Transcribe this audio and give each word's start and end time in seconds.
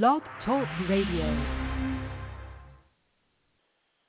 Blog 0.00 0.22
Talk 0.46 0.66
Radio. 0.88 1.36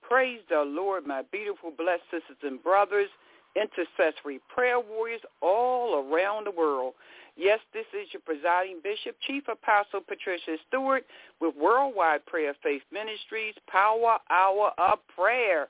Praise 0.02 0.40
the 0.50 0.64
Lord, 0.66 1.06
my 1.06 1.24
beautiful, 1.30 1.74
blessed 1.78 2.04
sisters 2.10 2.38
and 2.42 2.64
brothers, 2.64 3.10
intercessory 3.58 4.40
prayer 4.48 4.80
warriors 4.80 5.20
all 5.42 6.08
around 6.08 6.46
the 6.46 6.52
world. 6.52 6.94
Yes, 7.36 7.60
this 7.74 7.84
is 7.92 8.08
your 8.14 8.22
presiding 8.22 8.80
bishop, 8.82 9.18
Chief 9.28 9.44
Apostle 9.52 10.00
Patricia 10.08 10.56
Stewart 10.70 11.04
with 11.42 11.54
Worldwide 11.62 12.26
Prayer 12.28 12.56
Faith 12.64 12.84
Ministries, 12.90 13.56
Power 13.68 14.20
Hour 14.30 14.72
of 14.78 15.00
Prayer. 15.14 15.68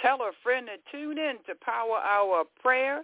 Tell 0.00 0.22
a 0.22 0.30
friend 0.42 0.68
to 0.68 0.90
tune 0.90 1.18
in 1.18 1.34
to 1.46 1.54
Power 1.62 1.98
Hour 1.98 2.40
of 2.40 2.46
Prayer. 2.62 3.02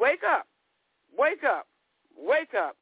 Wake 0.00 0.24
up, 0.26 0.46
wake 1.16 1.44
up, 1.44 1.66
wake 2.18 2.54
up, 2.54 2.76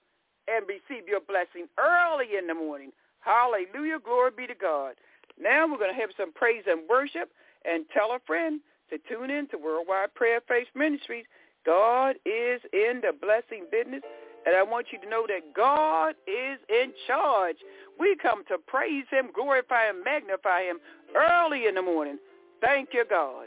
and 0.49 0.67
receive 0.67 1.09
your 1.09 1.21
blessing 1.21 1.69
early 1.79 2.37
in 2.39 2.47
the 2.47 2.55
morning. 2.55 2.93
Hallelujah, 3.21 3.99
glory 4.03 4.31
be 4.37 4.47
to 4.47 4.55
God. 4.55 4.95
Now 5.41 5.67
we're 5.67 5.79
going 5.79 5.95
to 5.95 6.01
have 6.01 6.11
some 6.17 6.33
praise 6.33 6.65
and 6.67 6.89
worship, 6.89 7.31
and 7.65 7.85
tell 7.95 8.13
a 8.13 8.19
friend 8.27 8.61
to 8.93 8.99
tune 9.09 9.31
in 9.31 9.49
to 9.49 9.57
Worldwide 9.57 10.15
Prayer 10.15 10.41
Faith 10.47 10.69
Ministries. 10.75 11.25
God 11.65 12.17
is 12.27 12.61
in 12.75 13.01
the 13.01 13.13
blessing 13.19 13.65
business, 13.71 14.03
and 14.45 14.55
I 14.55 14.63
want 14.63 14.89
you 14.93 15.01
to 15.01 15.09
know 15.09 15.27
that 15.29 15.55
God 15.57 16.15
is 16.27 16.59
in 16.69 16.93
charge. 17.07 17.57
We 17.99 18.17
come 18.21 18.45
to 18.49 18.59
praise 18.59 19.07
him, 19.11 19.31
glorify 19.35 19.89
him, 19.89 20.05
magnify 20.05 20.65
him 20.65 20.79
early 21.17 21.67
in 21.67 21.75
the 21.75 21.83
morning. 21.83 22.19
Thank 22.61 22.91
you, 22.93 23.05
God. 23.09 23.47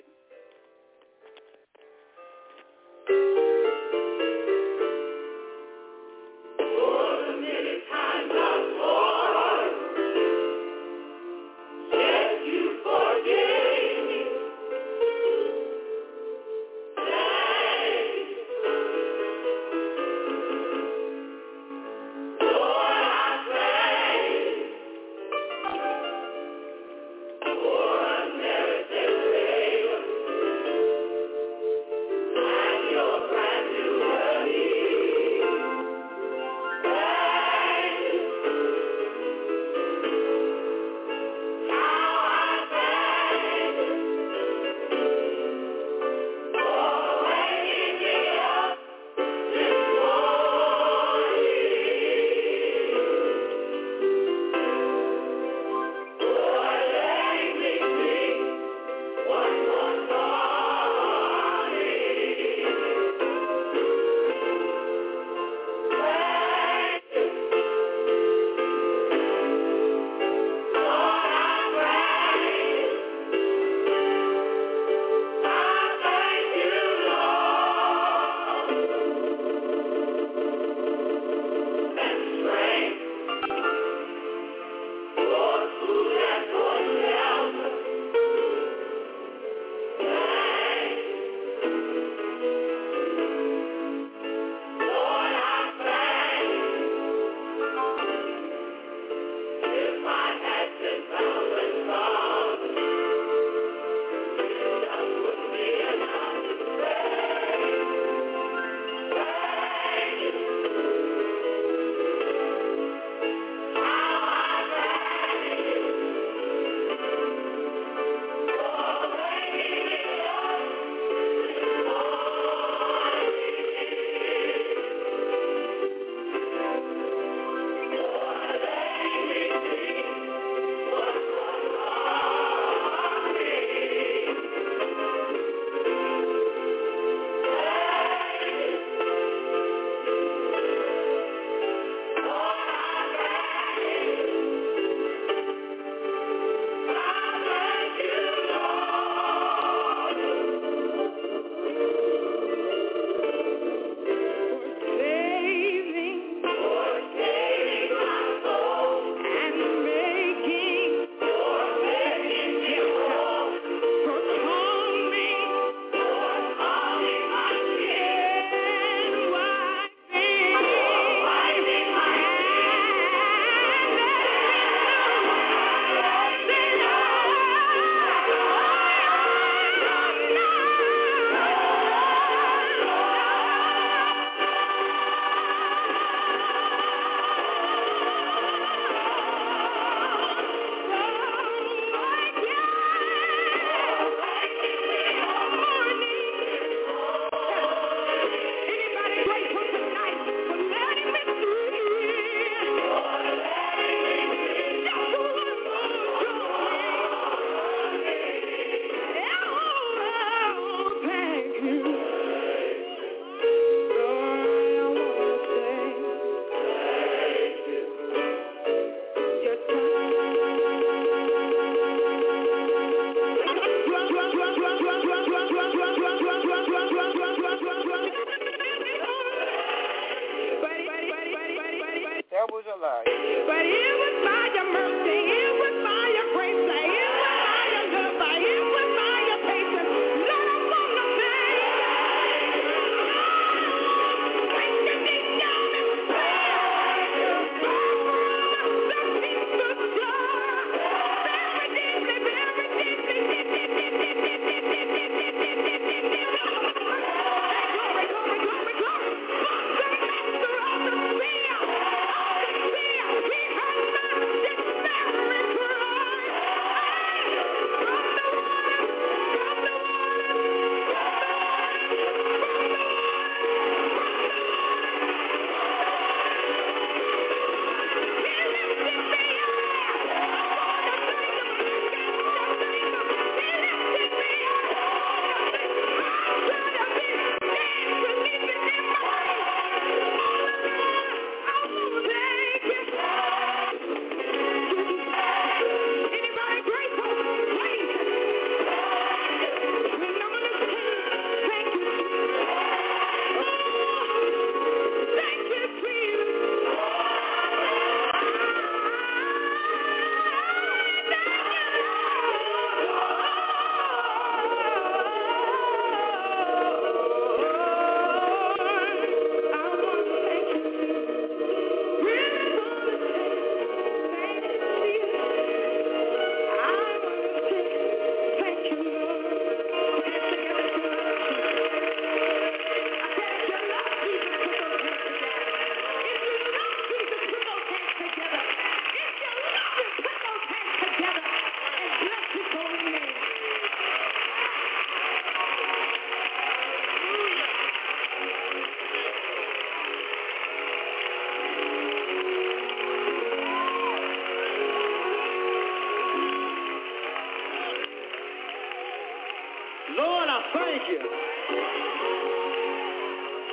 Thank 360.54 360.82
you 360.90 361.00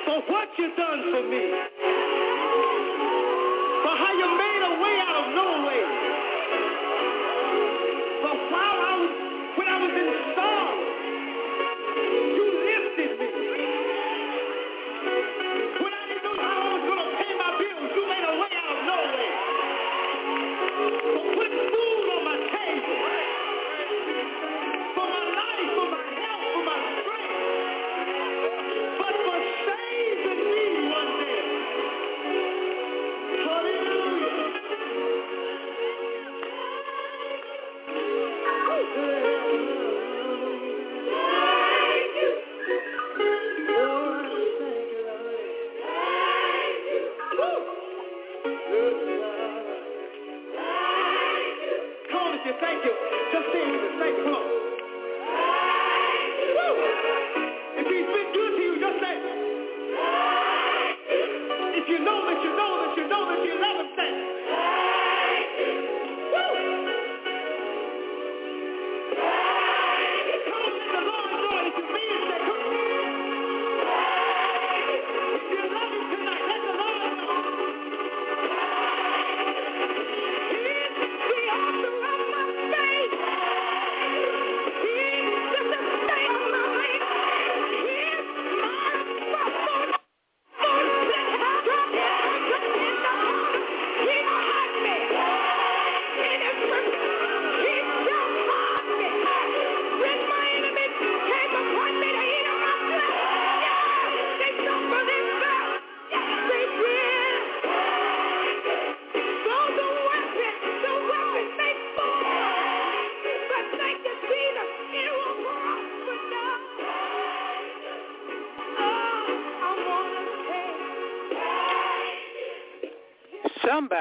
for 0.04 0.32
what 0.32 0.49
you've 0.58 0.76
done 0.76 1.02
for 1.12 1.22
me. 1.30 1.44
For 3.82 3.94
how 3.96 4.12
you 4.18 4.26
made 4.38 4.62
a 4.66 4.82
way 4.82 4.94
out 5.06 5.16
of 5.22 5.34
no 5.34 5.66
way. 5.66 6.01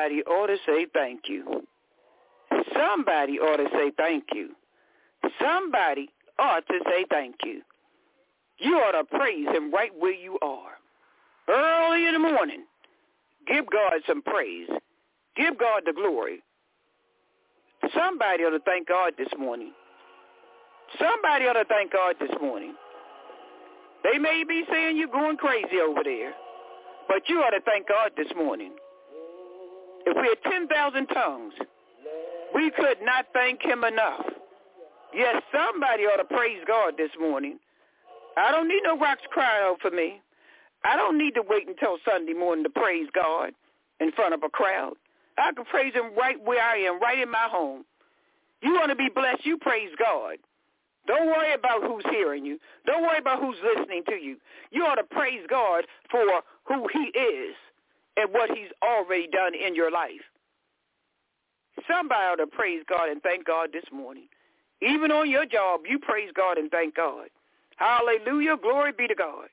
Somebody 0.01 0.23
ought 0.23 0.47
to 0.47 0.57
say 0.65 0.87
thank 0.93 1.21
you. 1.27 1.61
Somebody 2.73 3.33
ought 3.33 3.57
to 3.57 3.67
say 3.71 3.91
thank 3.97 4.23
you. 4.33 4.49
Somebody 5.39 6.09
ought 6.39 6.65
to 6.67 6.79
say 6.85 7.05
thank 7.09 7.35
you. 7.45 7.61
You 8.57 8.77
ought 8.77 8.93
to 8.93 9.03
praise 9.03 9.47
him 9.49 9.71
right 9.71 9.91
where 9.97 10.13
you 10.13 10.39
are. 10.41 10.71
Early 11.47 12.07
in 12.07 12.13
the 12.13 12.19
morning, 12.19 12.63
give 13.47 13.65
God 13.69 13.93
some 14.07 14.23
praise. 14.23 14.69
Give 15.35 15.57
God 15.59 15.83
the 15.85 15.93
glory. 15.93 16.41
Somebody 17.95 18.43
ought 18.43 18.57
to 18.57 18.59
thank 18.65 18.87
God 18.87 19.13
this 19.19 19.29
morning. 19.37 19.71
Somebody 20.97 21.45
ought 21.45 21.53
to 21.53 21.65
thank 21.65 21.93
God 21.93 22.15
this 22.19 22.35
morning. 22.41 22.73
They 24.03 24.17
may 24.17 24.43
be 24.47 24.63
saying 24.71 24.97
you're 24.97 25.07
going 25.09 25.37
crazy 25.37 25.79
over 25.79 26.03
there, 26.03 26.33
but 27.07 27.29
you 27.29 27.37
ought 27.41 27.51
to 27.51 27.61
thank 27.61 27.87
God 27.87 28.11
this 28.17 28.31
morning. 28.35 28.71
If 30.05 30.15
we 30.15 30.27
had 30.27 30.51
10,000 30.51 31.07
tongues, 31.07 31.53
we 32.53 32.71
could 32.71 32.97
not 33.03 33.27
thank 33.33 33.61
him 33.61 33.83
enough. 33.83 34.25
Yes, 35.13 35.41
somebody 35.51 36.03
ought 36.03 36.17
to 36.17 36.23
praise 36.23 36.63
God 36.67 36.93
this 36.97 37.11
morning. 37.19 37.59
I 38.37 38.51
don't 38.51 38.67
need 38.67 38.81
no 38.83 38.97
rocks 38.97 39.21
crying 39.29 39.63
out 39.65 39.81
for 39.81 39.91
me. 39.91 40.21
I 40.83 40.95
don't 40.95 41.17
need 41.17 41.35
to 41.35 41.43
wait 41.47 41.67
until 41.67 41.97
Sunday 42.05 42.33
morning 42.33 42.63
to 42.63 42.69
praise 42.69 43.07
God 43.13 43.51
in 43.99 44.11
front 44.13 44.33
of 44.33 44.43
a 44.43 44.49
crowd. 44.49 44.93
I 45.37 45.51
can 45.53 45.65
praise 45.65 45.93
him 45.93 46.11
right 46.17 46.41
where 46.43 46.63
I 46.63 46.77
am, 46.77 46.99
right 46.99 47.19
in 47.19 47.29
my 47.29 47.47
home. 47.49 47.83
You 48.61 48.73
want 48.73 48.89
to 48.89 48.95
be 48.95 49.09
blessed, 49.13 49.45
you 49.45 49.57
praise 49.57 49.91
God. 49.99 50.37
Don't 51.07 51.27
worry 51.27 51.53
about 51.53 51.83
who's 51.83 52.03
hearing 52.09 52.45
you. 52.45 52.59
Don't 52.85 53.01
worry 53.01 53.17
about 53.17 53.39
who's 53.39 53.57
listening 53.75 54.03
to 54.07 54.15
you. 54.15 54.37
You 54.71 54.83
ought 54.85 54.95
to 54.95 55.03
praise 55.03 55.41
God 55.49 55.85
for 56.09 56.23
who 56.65 56.87
he 56.93 57.17
is 57.17 57.55
and 58.17 58.31
what 58.31 58.49
he's 58.51 58.71
already 58.83 59.27
done 59.27 59.53
in 59.55 59.75
your 59.75 59.91
life. 59.91 60.21
Somebody 61.89 62.21
ought 62.21 62.35
to 62.35 62.47
praise 62.47 62.83
God 62.87 63.09
and 63.09 63.21
thank 63.21 63.45
God 63.45 63.69
this 63.73 63.85
morning. 63.91 64.27
Even 64.81 65.11
on 65.11 65.29
your 65.29 65.45
job, 65.45 65.81
you 65.87 65.99
praise 65.99 66.29
God 66.35 66.57
and 66.57 66.69
thank 66.71 66.95
God. 66.95 67.27
Hallelujah. 67.77 68.57
Glory 68.61 68.91
be 68.97 69.07
to 69.07 69.15
God. 69.15 69.47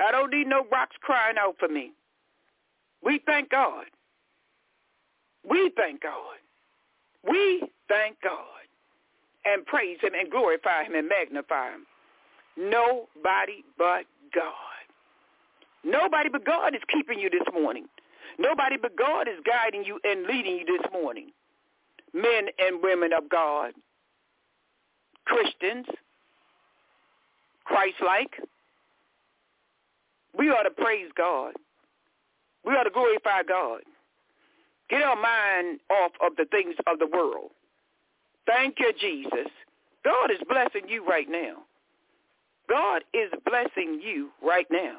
I 0.00 0.10
don't 0.10 0.32
need 0.32 0.46
no 0.46 0.66
rocks 0.70 0.96
crying 1.00 1.36
out 1.38 1.56
for 1.58 1.68
me. 1.68 1.92
We 3.02 3.20
thank 3.26 3.50
God. 3.50 3.84
We 5.48 5.70
thank 5.76 6.02
God. 6.02 6.38
We 7.28 7.62
thank 7.88 8.16
God 8.22 8.44
and 9.44 9.64
praise 9.66 9.98
him 10.02 10.12
and 10.18 10.30
glorify 10.30 10.84
him 10.84 10.94
and 10.94 11.08
magnify 11.08 11.70
him. 11.70 11.86
Nobody 12.56 13.64
but 13.78 14.04
God. 14.34 14.69
Nobody 15.84 16.28
but 16.28 16.44
God 16.44 16.74
is 16.74 16.82
keeping 16.92 17.18
you 17.18 17.30
this 17.30 17.46
morning. 17.52 17.86
Nobody 18.38 18.76
but 18.80 18.96
God 18.96 19.28
is 19.28 19.38
guiding 19.46 19.84
you 19.84 19.98
and 20.04 20.26
leading 20.26 20.58
you 20.58 20.64
this 20.66 20.90
morning. 20.92 21.30
Men 22.12 22.46
and 22.58 22.82
women 22.82 23.12
of 23.12 23.28
God, 23.28 23.72
Christians, 25.24 25.86
Christ-like, 27.64 28.40
we 30.36 30.48
ought 30.50 30.62
to 30.62 30.70
praise 30.70 31.10
God. 31.16 31.54
We 32.64 32.74
ought 32.74 32.84
to 32.84 32.90
glorify 32.90 33.42
God. 33.42 33.80
Get 34.88 35.02
our 35.02 35.16
mind 35.16 35.80
off 35.90 36.12
of 36.24 36.36
the 36.36 36.46
things 36.50 36.74
of 36.86 36.98
the 36.98 37.06
world. 37.06 37.50
Thank 38.46 38.76
you, 38.80 38.92
Jesus. 39.00 39.50
God 40.04 40.30
is 40.30 40.38
blessing 40.48 40.88
you 40.88 41.06
right 41.06 41.28
now. 41.28 41.58
God 42.68 43.02
is 43.14 43.30
blessing 43.44 44.00
you 44.02 44.30
right 44.42 44.66
now. 44.70 44.96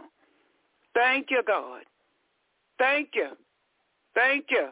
Thank 0.94 1.28
you, 1.30 1.42
God. 1.46 1.82
Thank 2.78 3.10
you. 3.14 3.30
Thank 4.14 4.46
you. 4.50 4.70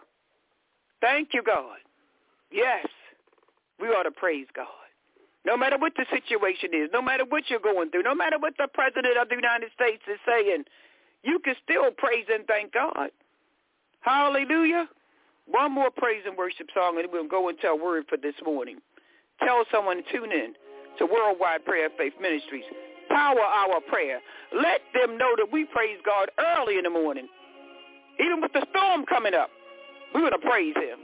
Thank 1.02 1.30
you, 1.34 1.44
God. 1.44 1.78
Yes, 2.52 2.88
we 3.80 3.88
ought 3.88 4.04
to 4.04 4.12
praise 4.12 4.48
God. 4.56 4.68
No 5.46 5.56
matter 5.56 5.78
what 5.78 5.94
the 5.96 6.06
situation 6.12 6.72
is, 6.74 6.90
no 6.92 7.02
matter 7.02 7.24
what 7.28 7.44
you're 7.50 7.60
going 7.60 7.90
through, 7.92 8.04
no 8.04 8.16
matter 8.16 8.38
what 8.38 8.54
the 8.58 8.68
President 8.74 9.18
of 9.18 9.30
the 9.30 9.36
United 9.36 9.70
States 9.74 10.04
is 10.12 10.20
saying, 10.28 10.66
you 11.24 11.40
can 11.40 11.56
still 11.64 11.92
praise 11.98 12.26
and 12.32 12.46
thank 12.46 12.74
God. 12.74 13.12
Hallelujah. 14.02 14.88
One 15.48 15.72
more 15.72 15.90
praise 15.90 16.24
and 16.28 16.38
worship 16.38 16.68
song, 16.74 17.00
and 17.00 17.08
we'll 17.12 17.28
go 17.28 17.50
into 17.50 17.68
a 17.68 17.76
word 17.76 18.06
for 18.08 18.18
this 18.18 18.36
morning. 18.46 18.78
Tell 19.44 19.64
someone 19.72 20.04
to 20.04 20.12
tune 20.12 20.32
in 20.32 20.54
to 20.98 21.06
Worldwide 21.06 21.66
Prayer 21.66 21.90
Faith 21.98 22.14
Ministries. 22.22 22.66
Power 23.10 23.42
our 23.42 23.82
prayer. 23.82 24.20
Let 24.54 24.82
them 24.94 25.18
know 25.18 25.36
that 25.38 25.48
we 25.52 25.66
praise 25.66 26.00
God 26.06 26.30
early 26.40 26.78
in 26.78 26.84
the 26.84 26.90
morning. 26.90 27.28
Even 28.20 28.42
with 28.42 28.54
the 28.54 28.66
storm 28.70 29.06
coming 29.06 29.34
up, 29.34 29.50
we're 30.14 30.22
going 30.22 30.34
to 30.34 30.48
praise 30.48 30.76
him. 30.76 31.00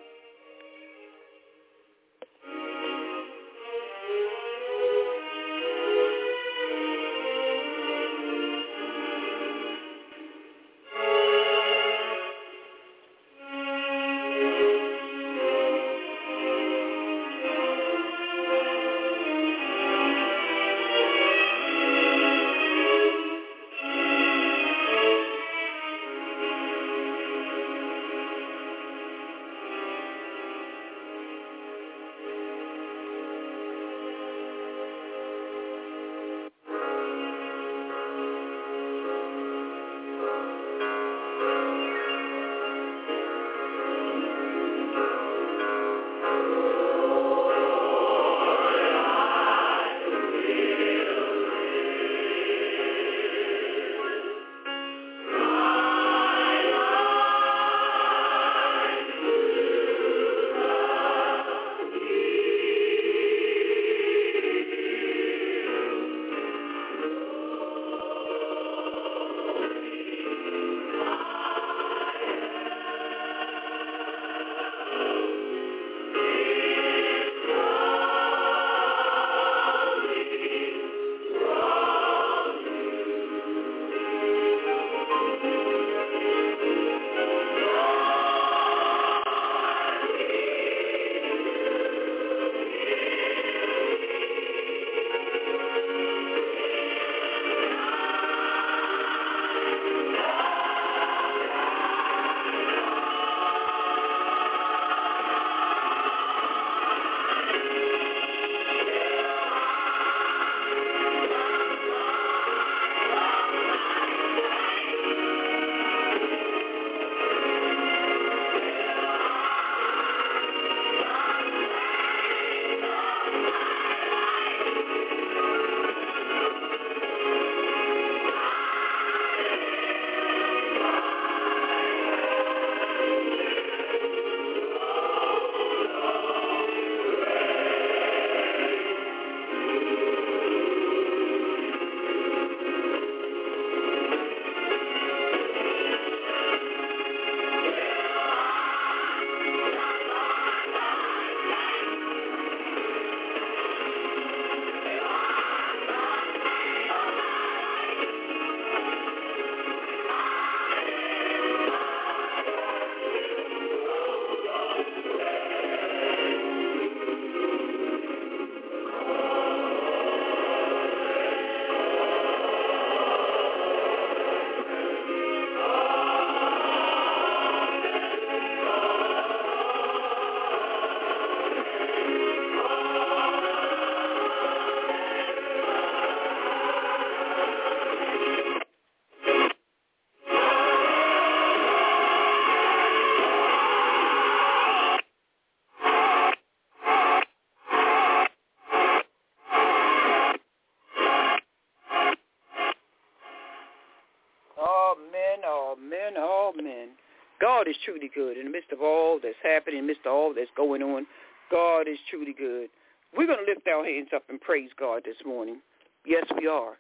God 214.86 215.02
this 215.04 215.26
morning. 215.26 215.62
Yes, 216.06 216.26
we 216.40 216.46
are. 216.46 216.74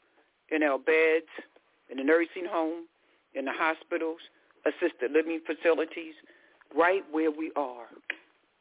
In 0.51 0.61
our 0.61 0.77
beds, 0.77 1.25
in 1.89 1.97
the 1.97 2.03
nursing 2.03 2.45
home, 2.47 2.85
in 3.33 3.45
the 3.45 3.51
hospitals, 3.51 4.19
assisted 4.63 5.11
living 5.11 5.39
facilities, 5.43 6.13
right 6.77 7.01
where 7.09 7.31
we 7.31 7.51
are, 7.55 7.87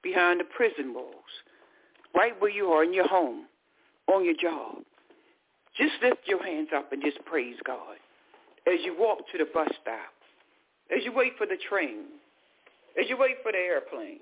behind 0.03 0.41
the 0.41 0.45
prison 0.45 0.95
walls, 0.95 1.33
right 2.15 2.33
where 2.41 2.51
you 2.51 2.69
are 2.69 2.85
in 2.85 2.95
your 2.95 3.07
home, 3.07 3.45
on 4.07 4.25
your 4.25 4.35
job. 4.35 4.77
Just 5.77 5.93
lift 6.03 6.21
your 6.27 6.43
hands 6.43 6.69
up 6.75 6.91
and 6.93 7.03
just 7.03 7.23
praise 7.27 7.57
God 7.67 7.97
as 8.67 8.79
you 8.83 8.97
walk 8.99 9.19
to 9.31 9.37
the 9.37 9.47
bus 9.53 9.69
stop, 9.83 10.15
as 10.91 11.05
you 11.05 11.13
wait 11.15 11.33
for 11.37 11.47
the 11.47 11.59
train, 11.69 12.05
as 12.99 13.11
you 13.11 13.19
wait 13.19 13.37
for 13.43 13.53
the 13.53 13.59
airplane, 13.59 14.21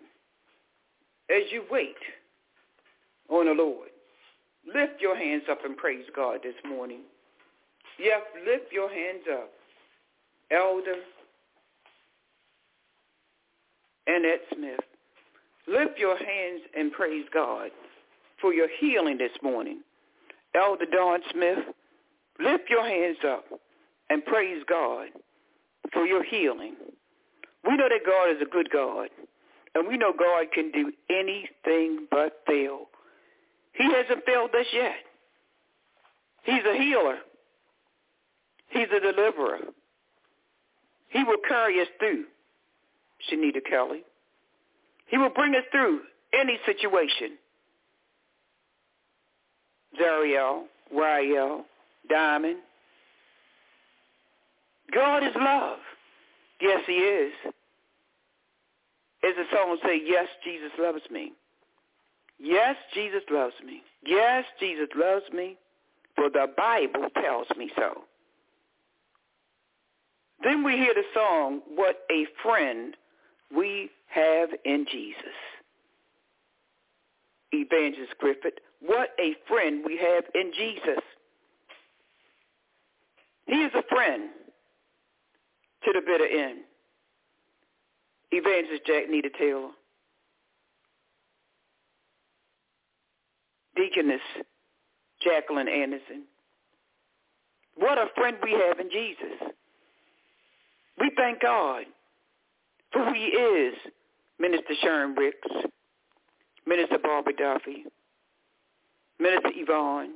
as 1.30 1.44
you 1.52 1.62
wait 1.70 1.94
on 3.28 3.46
the 3.46 3.52
Lord. 3.52 3.91
Lift 4.66 5.00
your 5.00 5.16
hands 5.16 5.44
up 5.50 5.64
and 5.64 5.76
praise 5.76 6.04
God 6.14 6.40
this 6.42 6.54
morning. 6.68 7.00
Yes, 7.98 8.20
lift 8.46 8.72
your 8.72 8.88
hands 8.88 9.24
up. 9.32 9.50
Elder 10.50 10.96
Annette 14.06 14.42
Smith, 14.54 14.80
lift 15.68 15.98
your 15.98 16.16
hands 16.16 16.62
and 16.76 16.92
praise 16.92 17.24
God 17.32 17.70
for 18.40 18.52
your 18.52 18.68
healing 18.80 19.16
this 19.18 19.32
morning. 19.42 19.80
Elder 20.54 20.86
Dawn 20.90 21.20
Smith, 21.32 21.58
lift 22.40 22.68
your 22.68 22.86
hands 22.86 23.18
up 23.26 23.44
and 24.10 24.24
praise 24.24 24.62
God 24.68 25.08
for 25.92 26.04
your 26.06 26.24
healing. 26.24 26.74
We 27.64 27.76
know 27.76 27.88
that 27.88 28.04
God 28.04 28.30
is 28.30 28.42
a 28.42 28.50
good 28.50 28.70
God, 28.70 29.08
and 29.74 29.86
we 29.86 29.96
know 29.96 30.12
God 30.12 30.46
can 30.52 30.70
do 30.72 30.92
anything 31.08 32.06
but 32.10 32.40
fail. 32.46 32.88
He 33.74 33.84
hasn't 33.84 34.24
failed 34.24 34.50
us 34.54 34.66
yet. 34.72 34.96
He's 36.44 36.62
a 36.68 36.76
healer. 36.76 37.18
He's 38.70 38.88
a 38.94 39.00
deliverer. 39.00 39.60
He 41.10 41.24
will 41.24 41.38
carry 41.46 41.80
us 41.80 41.88
through, 41.98 42.24
Shanita 43.30 43.64
Kelly. 43.68 44.02
He 45.08 45.18
will 45.18 45.30
bring 45.30 45.54
us 45.54 45.64
through 45.70 46.00
any 46.32 46.58
situation. 46.64 47.36
Zariel, 50.00 50.64
Rael, 50.94 51.66
Diamond. 52.08 52.56
God 54.92 55.22
is 55.22 55.34
love. 55.36 55.78
Yes, 56.60 56.80
he 56.86 56.94
is. 56.94 57.32
As 59.24 59.34
the 59.36 59.44
song 59.52 59.76
say, 59.84 60.00
yes, 60.04 60.26
Jesus 60.44 60.70
loves 60.78 61.02
me. 61.10 61.32
Yes, 62.42 62.74
Jesus 62.92 63.22
loves 63.30 63.54
me. 63.64 63.82
Yes, 64.04 64.44
Jesus 64.58 64.88
loves 64.96 65.24
me, 65.32 65.56
for 66.16 66.28
the 66.28 66.48
Bible 66.56 67.08
tells 67.22 67.46
me 67.56 67.70
so. 67.76 68.02
Then 70.42 70.64
we 70.64 70.72
hear 70.72 70.92
the 70.92 71.04
song, 71.14 71.60
What 71.76 72.00
a 72.10 72.26
Friend 72.42 72.96
We 73.56 73.90
Have 74.08 74.48
in 74.64 74.86
Jesus. 74.90 75.36
Evangelist 77.52 78.14
Griffith, 78.18 78.54
what 78.80 79.10
a 79.20 79.34
friend 79.46 79.82
we 79.84 79.98
have 79.98 80.24
in 80.34 80.52
Jesus. 80.56 81.02
He 83.46 83.56
is 83.56 83.72
a 83.74 83.82
friend 83.94 84.30
to 85.84 85.92
the 85.92 86.00
bitter 86.00 86.26
end. 86.26 86.60
Evangelist 88.30 88.86
Jack 88.86 89.10
Nita 89.10 89.28
Taylor. 89.38 89.68
Deaconess 93.76 94.20
Jacqueline 95.22 95.68
Anderson. 95.68 96.24
What 97.76 97.98
a 97.98 98.06
friend 98.14 98.36
we 98.42 98.52
have 98.52 98.78
in 98.80 98.90
Jesus. 98.90 99.52
We 101.00 101.10
thank 101.16 101.40
God 101.40 101.84
for 102.92 103.04
who 103.04 103.14
he 103.14 103.26
is, 103.26 103.74
Minister 104.38 104.74
Sharon 104.82 105.14
Ricks, 105.14 105.48
Minister 106.66 106.98
Barbara 106.98 107.32
Duffy, 107.34 107.84
Minister 109.18 109.50
Yvonne. 109.54 110.14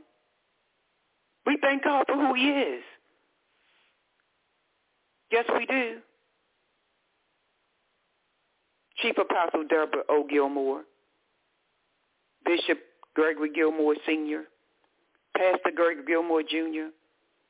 We 1.47 1.57
thank 1.63 1.85
God 1.85 2.05
for 2.07 2.15
who 2.15 2.35
he 2.35 2.51
is. 2.51 2.83
Yes, 5.31 5.45
we 5.57 5.67
do. 5.67 5.99
Chief 8.99 9.17
Apostle 9.19 9.65
Deborah 9.69 10.03
O. 10.09 10.25
Gilmore, 10.29 10.83
Bishop 12.45 12.79
Gregory 13.17 13.51
Gilmore 13.51 13.97
Sr., 14.07 14.45
Pastor 15.37 15.73
Gregory 15.75 16.05
Gilmore 16.07 16.43
Jr., 16.43 16.93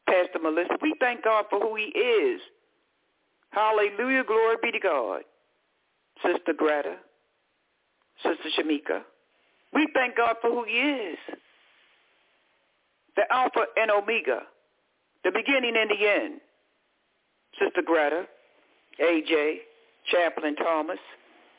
Pastor 0.06 0.38
Melissa. 0.40 0.78
We 0.80 0.94
thank 1.00 1.24
God 1.24 1.46
for 1.50 1.58
who 1.60 1.74
he 1.74 1.86
is. 1.98 2.40
Hallelujah. 3.50 4.22
Glory 4.24 4.56
be 4.62 4.70
to 4.70 4.78
God. 4.78 5.22
Sister 6.24 6.54
Greta, 6.56 6.94
Sister 8.22 8.48
Shamika. 8.56 9.02
We 9.74 9.88
thank 9.92 10.16
God 10.16 10.36
for 10.40 10.50
who 10.50 10.64
he 10.64 10.72
is. 10.72 11.18
The 13.16 13.22
Alpha 13.30 13.64
and 13.76 13.90
Omega, 13.90 14.42
the 15.24 15.32
beginning 15.32 15.74
and 15.76 15.90
the 15.90 16.08
end. 16.08 16.40
Sister 17.58 17.82
Greta, 17.84 18.24
AJ, 19.00 19.56
Chaplain 20.10 20.54
Thomas, 20.56 20.98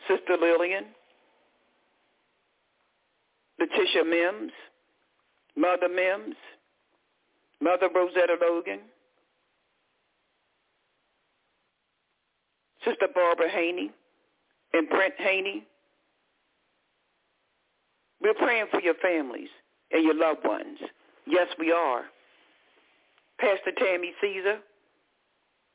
Sister 0.08 0.38
Lillian, 0.39 0.86
Letitia 3.60 4.04
Mims, 4.04 4.52
Mother 5.56 5.89
Mims, 5.89 6.36
Mother 7.62 7.89
Rosetta 7.93 8.36
Logan, 8.39 8.80
Sister 12.86 13.08
Barbara 13.13 13.50
Haney, 13.50 13.91
and 14.74 14.88
Brent 14.89 15.15
Haney. 15.17 15.65
We're 18.22 18.34
praying 18.36 18.67
for 18.72 18.82
your 18.82 18.96
families 18.96 19.50
and 19.91 20.04
your 20.04 20.15
loved 20.15 20.46
ones. 20.46 20.80
Yes, 21.26 21.48
we 21.60 21.72
are. 21.72 22.04
Pastor 23.39 23.72
Tammy 23.78 24.13
Caesar, 24.22 24.60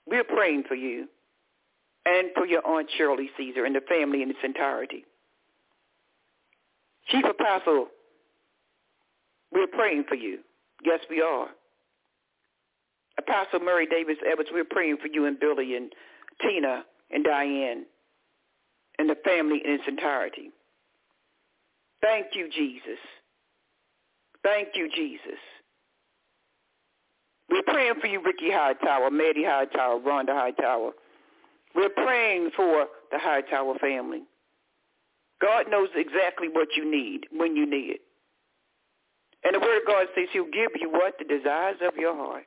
we're 0.06 0.24
praying 0.24 0.64
for 0.66 0.74
you 0.74 1.06
and 2.04 2.30
for 2.34 2.46
your 2.46 2.66
Aunt 2.66 2.88
Shirley 2.96 3.30
Caesar 3.36 3.64
and 3.64 3.74
the 3.74 3.80
family 3.88 4.22
in 4.22 4.30
its 4.30 4.38
entirety. 4.42 5.04
Chief 7.08 7.24
Apostle, 7.28 7.88
we're 9.52 9.66
praying 9.66 10.04
for 10.08 10.14
you. 10.14 10.38
Yes, 10.84 11.00
we 11.10 11.20
are. 11.20 11.48
Apostle 13.18 13.60
Murray 13.60 13.86
Davis 13.86 14.16
Evans, 14.30 14.48
we're 14.52 14.64
praying 14.64 14.96
for 15.00 15.08
you 15.08 15.26
and 15.26 15.38
Billy 15.38 15.76
and 15.76 15.92
Tina 16.40 16.84
and 17.10 17.24
Diane 17.24 17.84
and 18.98 19.08
the 19.08 19.16
family 19.24 19.60
in 19.64 19.72
its 19.72 19.84
entirety. 19.86 20.50
Thank 22.00 22.28
you, 22.34 22.48
Jesus. 22.50 22.98
Thank 24.42 24.68
you, 24.74 24.90
Jesus. 24.94 25.38
We're 27.48 27.62
praying 27.62 27.94
for 28.00 28.06
you, 28.06 28.22
Ricky 28.24 28.50
Hightower, 28.50 29.10
Maddie 29.10 29.44
Hightower, 29.44 30.00
Rhonda 30.00 30.30
Hightower. 30.30 30.92
We're 31.74 31.90
praying 31.90 32.50
for 32.56 32.86
the 33.10 33.18
Hightower 33.18 33.74
family. 33.78 34.22
God 35.42 35.66
knows 35.68 35.88
exactly 35.96 36.48
what 36.48 36.68
you 36.76 36.88
need 36.88 37.26
when 37.32 37.56
you 37.56 37.68
need 37.68 37.90
it. 37.90 38.00
And 39.44 39.56
the 39.56 39.60
Word 39.60 39.80
of 39.80 39.86
God 39.86 40.06
says 40.14 40.28
he'll 40.32 40.44
give 40.44 40.70
you 40.80 40.88
what? 40.88 41.18
The 41.18 41.24
desires 41.24 41.78
of 41.82 41.96
your 41.96 42.14
heart. 42.14 42.44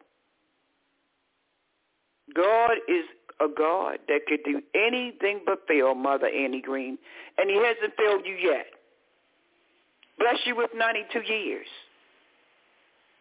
God 2.33 2.77
is 2.87 3.03
a 3.41 3.47
God 3.49 3.99
that 4.07 4.21
could 4.27 4.39
do 4.45 4.61
anything 4.73 5.41
but 5.45 5.67
fail 5.67 5.93
Mother 5.93 6.27
Annie 6.27 6.61
Green. 6.61 6.97
And 7.37 7.49
he 7.49 7.57
hasn't 7.57 7.97
failed 7.97 8.25
you 8.25 8.35
yet. 8.35 8.67
Bless 10.17 10.37
you 10.45 10.55
with 10.55 10.71
92 10.73 11.19
years. 11.21 11.67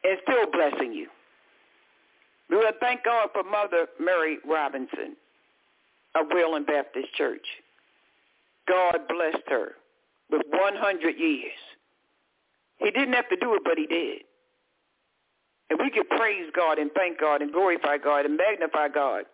And 0.04 0.18
still 0.22 0.50
blessing 0.52 0.92
you. 0.92 1.08
We 2.48 2.56
want 2.56 2.76
to 2.76 2.78
thank 2.78 3.04
God 3.04 3.30
for 3.32 3.42
Mother 3.42 3.88
Mary 3.98 4.38
Robinson 4.48 5.16
of 6.14 6.26
Wayland 6.30 6.66
Baptist 6.66 7.08
Church. 7.16 7.46
God 8.68 8.98
blessed 9.08 9.48
her 9.48 9.72
with 10.30 10.42
100 10.50 11.18
years. 11.18 11.52
He 12.78 12.90
didn't 12.90 13.14
have 13.14 13.28
to 13.28 13.36
do 13.36 13.54
it, 13.54 13.62
but 13.64 13.78
he 13.78 13.86
did. 13.86 14.22
And 15.70 15.78
we 15.78 15.90
can 15.90 16.04
praise 16.04 16.50
God 16.54 16.78
and 16.78 16.90
thank 16.92 17.18
God 17.18 17.42
and 17.42 17.52
glorify 17.52 17.98
God 17.98 18.26
and 18.26 18.36
magnify 18.36 18.88
God 18.88 19.24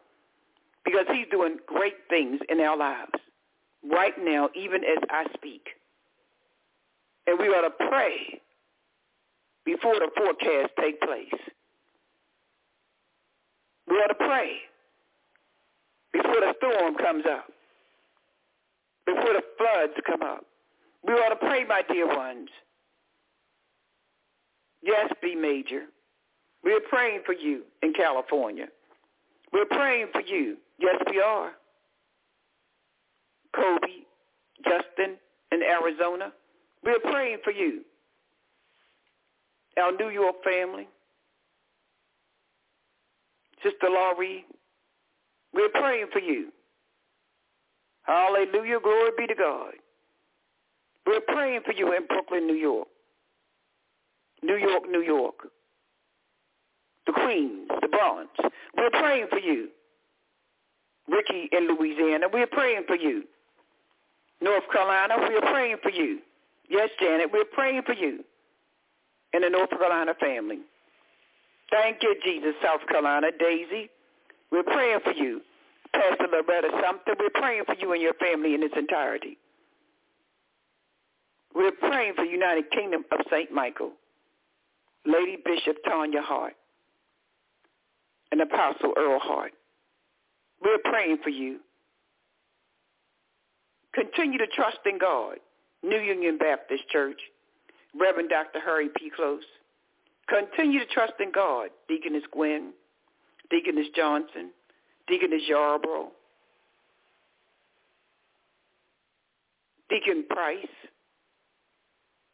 because 0.85 1.07
he's 1.13 1.27
doing 1.31 1.59
great 1.67 1.97
things 2.09 2.41
in 2.49 2.61
our 2.61 2.77
lives 2.77 3.13
right 3.91 4.15
now, 4.19 4.49
even 4.55 4.85
as 4.85 4.99
I 5.11 5.27
speak. 5.35 5.69
And 7.27 7.39
we 7.39 7.47
ought 7.49 7.63
to 7.63 7.89
pray 7.89 8.41
before 9.65 9.95
the 9.95 10.11
forecast 10.17 10.73
take 10.79 11.01
place. 11.01 11.41
We 13.89 13.97
ought 13.97 14.09
to 14.09 14.15
pray 14.15 14.57
before 16.13 16.41
the 16.41 16.55
storm 16.59 16.95
comes 16.97 17.25
up. 17.27 17.45
For 19.17 19.33
the 19.35 19.43
floods 19.59 19.93
come 20.07 20.23
up. 20.23 20.45
We 21.07 21.15
ought 21.15 21.31
to 21.31 21.37
pray, 21.37 21.65
my 21.65 21.83
dear 21.89 22.07
ones. 22.07 22.49
Yes, 24.83 25.11
be 25.23 25.35
major. 25.35 25.85
We're 26.63 26.81
praying 26.81 27.23
for 27.25 27.33
you 27.35 27.63
in 27.83 27.93
California. 27.93 28.67
We're 29.53 29.67
praying 29.67 30.09
for 30.13 30.21
you. 30.21 30.57
Yes, 30.79 30.97
we 31.11 31.21
are. 31.21 31.53
Kobe, 33.55 34.05
Justin 34.65 35.17
in 35.53 35.63
Arizona. 35.63 36.33
We're 36.85 37.01
praying 37.01 37.39
for 37.45 37.51
you. 37.51 37.83
Our 39.77 39.93
New 39.93 40.11
York 40.11 40.37
family. 40.45 40.89
Sister 43.63 43.89
Laurie, 43.91 44.45
we're 45.53 45.69
praying 45.69 46.07
for 46.13 46.21
you. 46.21 46.49
Hallelujah. 48.11 48.81
Glory 48.81 49.11
be 49.17 49.27
to 49.29 49.37
God. 49.37 49.75
We're 51.07 51.21
praying 51.21 51.61
for 51.65 51.73
you 51.73 51.93
in 51.95 52.07
Brooklyn, 52.09 52.45
New 52.45 52.55
York. 52.55 52.89
New 54.43 54.57
York, 54.57 54.83
New 54.91 55.03
York. 55.03 55.49
The 57.07 57.13
Queens, 57.13 57.69
the 57.81 57.87
Bronx. 57.87 58.31
We're 58.77 58.91
praying 58.91 59.29
for 59.31 59.39
you. 59.39 59.69
Ricky 61.09 61.49
in 61.53 61.69
Louisiana, 61.69 62.27
we're 62.33 62.49
praying 62.49 62.83
for 62.89 62.97
you. 62.97 63.25
North 64.41 64.65
Carolina, 64.73 65.15
we're 65.19 65.41
praying 65.41 65.77
for 65.81 65.91
you. 65.91 66.19
Yes, 66.69 66.89
Janet, 67.01 67.31
we're 67.33 67.45
praying 67.45 67.83
for 67.87 67.95
you 67.95 68.25
and 69.33 69.45
the 69.45 69.51
North 69.51 69.71
Carolina 69.71 70.15
family. 70.19 70.59
Thank 71.71 71.99
you, 72.03 72.17
Jesus, 72.25 72.55
South 72.63 72.81
Carolina. 72.89 73.29
Daisy, 73.39 73.89
we're 74.51 74.65
praying 74.65 75.01
for 75.05 75.13
you. 75.13 75.43
Pastor 75.93 76.27
Loretta 76.31 76.69
Sumter, 76.83 77.15
we're 77.19 77.31
praying 77.41 77.65
for 77.67 77.75
you 77.79 77.93
and 77.93 78.03
your 78.03 78.15
family 78.15 78.55
in 78.55 78.63
its 78.63 78.75
entirety. 78.77 79.39
We're 81.55 81.73
praying 81.73 82.15
for 82.15 82.25
United 82.25 82.71
Kingdom 82.71 83.05
of 83.11 83.21
St. 83.31 83.51
Michael, 83.53 83.93
Lady 85.05 85.37
Bishop 85.45 85.77
Tanya 85.85 86.23
Hart, 86.23 86.55
and 88.31 88.41
Apostle 88.41 88.95
Earl 88.97 89.19
Hart. 89.21 89.53
We're 90.63 90.79
praying 90.79 91.19
for 91.23 91.31
you. 91.31 91.59
Continue 93.95 94.39
to 94.39 94.47
trust 94.47 94.79
in 94.87 94.99
God. 94.99 95.37
New 95.83 95.99
Union 95.99 96.37
Baptist 96.39 96.89
Church, 96.91 97.19
Reverend 97.99 98.29
Dr. 98.29 98.61
Harry 98.61 98.91
P. 98.97 99.11
Close. 99.15 99.43
Continue 100.29 100.81
to 100.81 100.87
trust 100.87 101.15
in 101.19 101.33
God. 101.33 101.71
Deaconess 101.89 102.23
Gwen, 102.31 102.73
Deaconess 103.51 103.87
Johnson, 103.97 104.51
Deaconess 105.11 105.43
Yarborough, 105.49 106.13
Deacon 109.91 110.25
Price. 110.31 110.57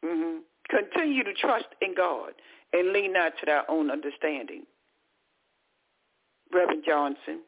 Mm-hmm. 0.04 0.38
Continue 0.68 1.24
to 1.24 1.32
trust 1.32 1.66
in 1.80 1.94
God 1.96 2.32
and 2.74 2.92
lean 2.92 3.14
not 3.14 3.32
to 3.40 3.46
their 3.46 3.68
own 3.70 3.90
understanding. 3.90 4.64
Reverend 6.52 6.84
Johnson, 6.86 7.40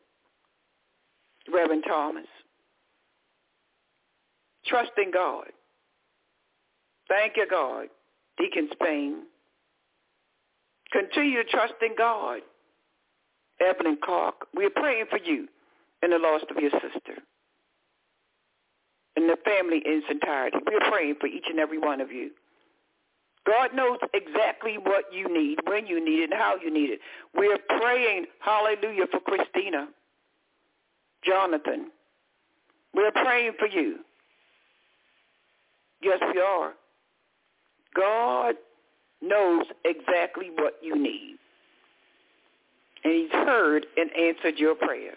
Reverend 1.53 1.85
Thomas. 1.87 2.27
Trust 4.67 4.93
in 4.97 5.11
God. 5.11 5.47
Thank 7.09 7.35
you, 7.37 7.47
God. 7.51 7.89
Deacon 8.39 8.69
Spain. 8.73 9.23
Continue 10.91 11.43
to 11.43 11.51
trust 11.51 11.75
in 11.83 11.95
God. 11.97 12.41
Evelyn 13.61 13.99
Clark, 14.03 14.47
we're 14.55 14.71
praying 14.71 15.07
for 15.11 15.19
you 15.19 15.49
in 16.03 16.11
the 16.11 16.19
loss 16.19 16.43
of 16.51 16.57
your 16.63 16.71
sister. 16.71 17.21
And 19.17 19.29
the 19.29 19.37
family 19.45 19.83
in 19.85 19.99
its 19.99 20.07
entirety. 20.11 20.59
We're 20.65 20.91
praying 20.91 21.17
for 21.21 21.27
each 21.27 21.47
and 21.49 21.59
every 21.59 21.79
one 21.79 22.01
of 22.01 22.13
you. 22.13 22.31
God 23.45 23.75
knows 23.75 23.99
exactly 24.15 24.77
what 24.79 25.05
you 25.13 25.33
need, 25.33 25.59
when 25.65 25.87
you 25.87 26.05
need 26.05 26.21
it, 26.21 26.31
and 26.31 26.35
how 26.35 26.57
you 26.63 26.73
need 26.73 26.91
it. 26.91 27.01
We're 27.35 27.59
praying, 27.81 28.27
hallelujah, 28.41 29.07
for 29.11 29.21
Christina, 29.21 29.89
Jonathan. 31.25 31.91
We're 32.95 33.11
praying 33.11 33.53
for 33.59 33.67
you. 33.67 34.01
Yes, 36.03 36.21
we 36.33 36.41
are. 36.41 36.75
God 37.95 38.55
knows 39.21 39.65
exactly 39.85 40.51
what 40.55 40.75
you 40.83 40.97
need. 40.97 41.39
And 43.05 43.13
he's 43.13 43.31
heard 43.33 43.87
and 43.97 44.11
answered 44.17 44.59
your 44.59 44.75
prayer. 44.75 45.15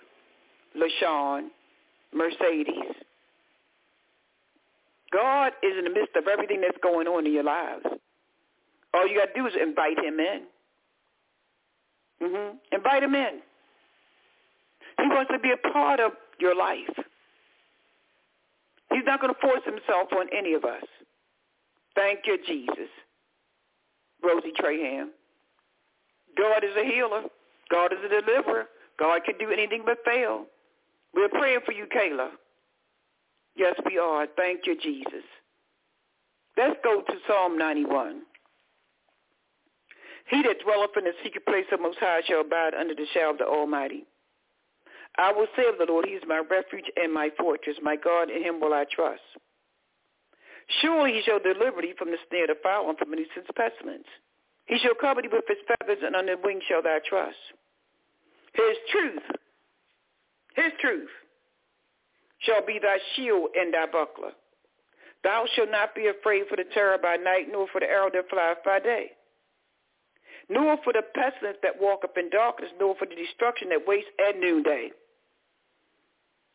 LaShawn, 0.78 1.48
Mercedes. 2.14 2.96
God 5.12 5.52
is 5.62 5.78
in 5.78 5.84
the 5.84 5.90
midst 5.90 6.16
of 6.16 6.28
everything 6.28 6.62
that's 6.62 6.78
going 6.82 7.08
on 7.08 7.26
in 7.26 7.34
your 7.34 7.44
lives. 7.44 7.86
All 8.94 9.08
you 9.08 9.20
got 9.20 9.34
to 9.34 9.42
do 9.42 9.48
is 9.48 9.54
invite 9.62 9.98
him 9.98 10.20
in. 10.20 10.42
Mm-hmm. 12.22 12.58
Invite 12.72 13.04
him 13.04 13.16
in. 13.16 13.40
He 15.00 15.08
wants 15.08 15.32
to 15.34 15.40
be 15.40 15.52
a 15.52 15.72
part 15.72 16.00
of 16.00 16.12
your 16.40 16.56
life. 16.56 16.78
He's 18.94 19.04
not 19.06 19.22
going 19.22 19.34
to 19.34 19.40
force 19.40 19.62
himself 19.66 20.10
on 20.14 20.28
any 20.38 20.54
of 20.54 20.64
us. 20.66 20.84
Thank 21.96 22.20
you, 22.26 22.38
Jesus. 22.46 22.90
Rosie 24.24 24.54
Traham. 24.60 25.08
God 26.38 26.64
is 26.64 26.76
a 26.78 26.86
healer. 26.86 27.24
God 27.72 27.94
is 27.94 28.00
a 28.06 28.22
deliverer. 28.22 28.66
God 29.00 29.22
can 29.26 29.38
do 29.40 29.52
anything 29.52 29.84
but 29.86 29.98
fail. 30.06 30.46
We're 31.14 31.30
praying 31.30 31.62
for 31.66 31.72
you, 31.72 31.86
Kayla. 31.86 32.30
Yes, 33.56 33.76
we 33.86 33.98
are. 33.98 34.28
Thank 34.36 34.62
you, 34.66 34.78
Jesus. 34.80 35.24
Let's 36.58 36.80
go 36.84 37.02
to 37.02 37.14
Psalm 37.28 37.58
91. 37.58 38.22
He 40.30 40.42
that 40.44 40.64
dwelleth 40.64 40.96
in 40.98 41.06
the 41.06 41.14
secret 41.24 41.46
place 41.46 41.66
of 41.72 41.82
Most 41.82 41.98
High 42.00 42.22
shall 42.28 42.42
abide 42.42 42.74
under 42.74 42.96
the 42.96 43.06
shadow 43.14 43.32
of 43.32 43.38
the 43.38 43.46
Almighty. 43.46 44.06
I 45.18 45.32
will 45.34 45.48
say 45.58 45.68
of 45.68 45.78
the 45.78 45.92
Lord, 45.92 46.06
he 46.06 46.14
is 46.14 46.24
my 46.28 46.42
refuge 46.50 46.86
and 46.96 47.14
my 47.14 47.30
fortress. 47.38 47.76
My 47.82 47.98
God, 47.98 48.30
in 48.30 48.44
him 48.44 48.62
will 48.62 48.74
I 48.74 48.86
trust. 48.90 49.22
Surely 50.82 51.14
he 51.14 51.22
shall 51.26 51.40
deliver 51.40 51.82
thee 51.82 51.94
from 51.98 52.12
the 52.12 52.18
snare 52.30 52.50
of 52.50 52.56
the 52.56 52.64
fowl 52.64 52.88
and 52.90 52.98
from 52.98 53.12
the 53.12 53.18
nuisance 53.18 53.52
pestilence. 53.56 54.08
He 54.68 54.78
shall 54.80 54.96
cover 54.96 55.22
thee 55.22 55.28
with 55.32 55.44
his 55.48 55.58
feathers, 55.68 56.00
and 56.02 56.16
under 56.16 56.38
his 56.38 56.44
wings 56.44 56.64
shall 56.70 56.82
thou 56.82 57.00
trust. 57.04 57.36
His 58.54 58.78
truth, 58.92 59.24
his 60.56 60.72
truth, 60.82 61.10
shall 62.40 62.66
be 62.66 62.80
thy 62.82 62.98
shield 63.16 63.50
and 63.56 63.74
thy 63.74 63.86
buckler. 63.86 64.32
Thou 65.24 65.46
shalt 65.56 65.70
not 65.72 65.94
be 65.96 66.08
afraid 66.08 66.44
for 66.50 66.56
the 66.56 66.66
terror 66.74 66.98
by 67.02 67.16
night, 67.16 67.48
nor 67.52 67.68
for 67.72 67.80
the 67.80 67.88
arrow 67.88 68.10
that 68.12 68.30
flieth 68.30 68.64
by 68.66 68.80
day, 68.80 69.12
nor 70.50 70.78
for 70.84 70.94
the 70.94 71.04
pestilence 71.14 71.58
that 71.64 71.80
walketh 71.80 72.18
in 72.18 72.30
darkness, 72.30 72.72
nor 72.80 72.96
for 72.96 73.06
the 73.06 73.16
destruction 73.16 73.70
that 73.70 73.88
wastes 73.88 74.10
at 74.28 74.40
noonday. 74.40 74.90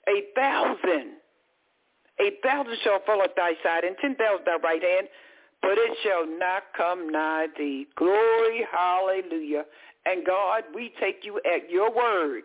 A 0.08 0.22
thousand 0.34 1.14
a 2.18 2.30
thousand 2.42 2.76
shall 2.82 3.00
fall 3.04 3.22
at 3.22 3.36
thy 3.36 3.52
side, 3.62 3.84
and 3.84 3.96
ten 4.00 4.14
thousand 4.16 4.48
at 4.48 4.62
thy 4.62 4.68
right 4.68 4.82
hand, 4.82 5.08
but 5.60 5.72
it 5.76 5.96
shall 6.02 6.26
not 6.26 6.64
come 6.76 7.10
nigh 7.10 7.46
thee. 7.58 7.86
Glory, 7.96 8.66
hallelujah. 8.70 9.64
And 10.06 10.24
God, 10.24 10.62
we 10.72 10.92
take 11.00 11.24
you 11.24 11.40
at 11.44 11.68
your 11.68 11.94
word. 11.94 12.42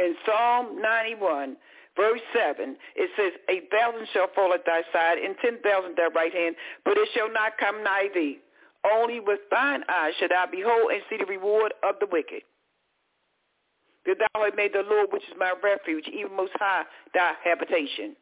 In 0.00 0.14
Psalm 0.26 0.82
91, 0.82 1.56
verse 1.96 2.20
7, 2.34 2.76
it 2.96 3.10
says, 3.16 3.32
A 3.48 3.62
thousand 3.70 4.08
shall 4.12 4.26
fall 4.34 4.52
at 4.52 4.66
thy 4.66 4.82
side, 4.92 5.18
and 5.18 5.36
ten 5.40 5.62
thousand 5.62 5.92
at 5.92 6.12
thy 6.12 6.20
right 6.20 6.34
hand, 6.34 6.56
but 6.84 6.98
it 6.98 7.08
shall 7.14 7.32
not 7.32 7.56
come 7.58 7.84
nigh 7.84 8.08
thee. 8.12 8.38
Only 8.84 9.20
with 9.20 9.40
thine 9.50 9.84
eyes 9.88 10.14
shall 10.18 10.28
thou 10.28 10.46
behold 10.50 10.90
and 10.90 11.02
see 11.08 11.18
the 11.18 11.26
reward 11.26 11.72
of 11.84 11.96
the 12.00 12.06
wicked. 12.10 12.42
That 14.06 14.16
thou 14.18 14.42
hast 14.42 14.56
made 14.56 14.72
the 14.72 14.82
Lord, 14.82 15.08
which 15.12 15.22
is 15.24 15.36
my 15.38 15.52
refuge, 15.62 16.08
even 16.08 16.34
most 16.34 16.52
high 16.54 16.84
thy 17.14 17.34
habitation. 17.44 18.16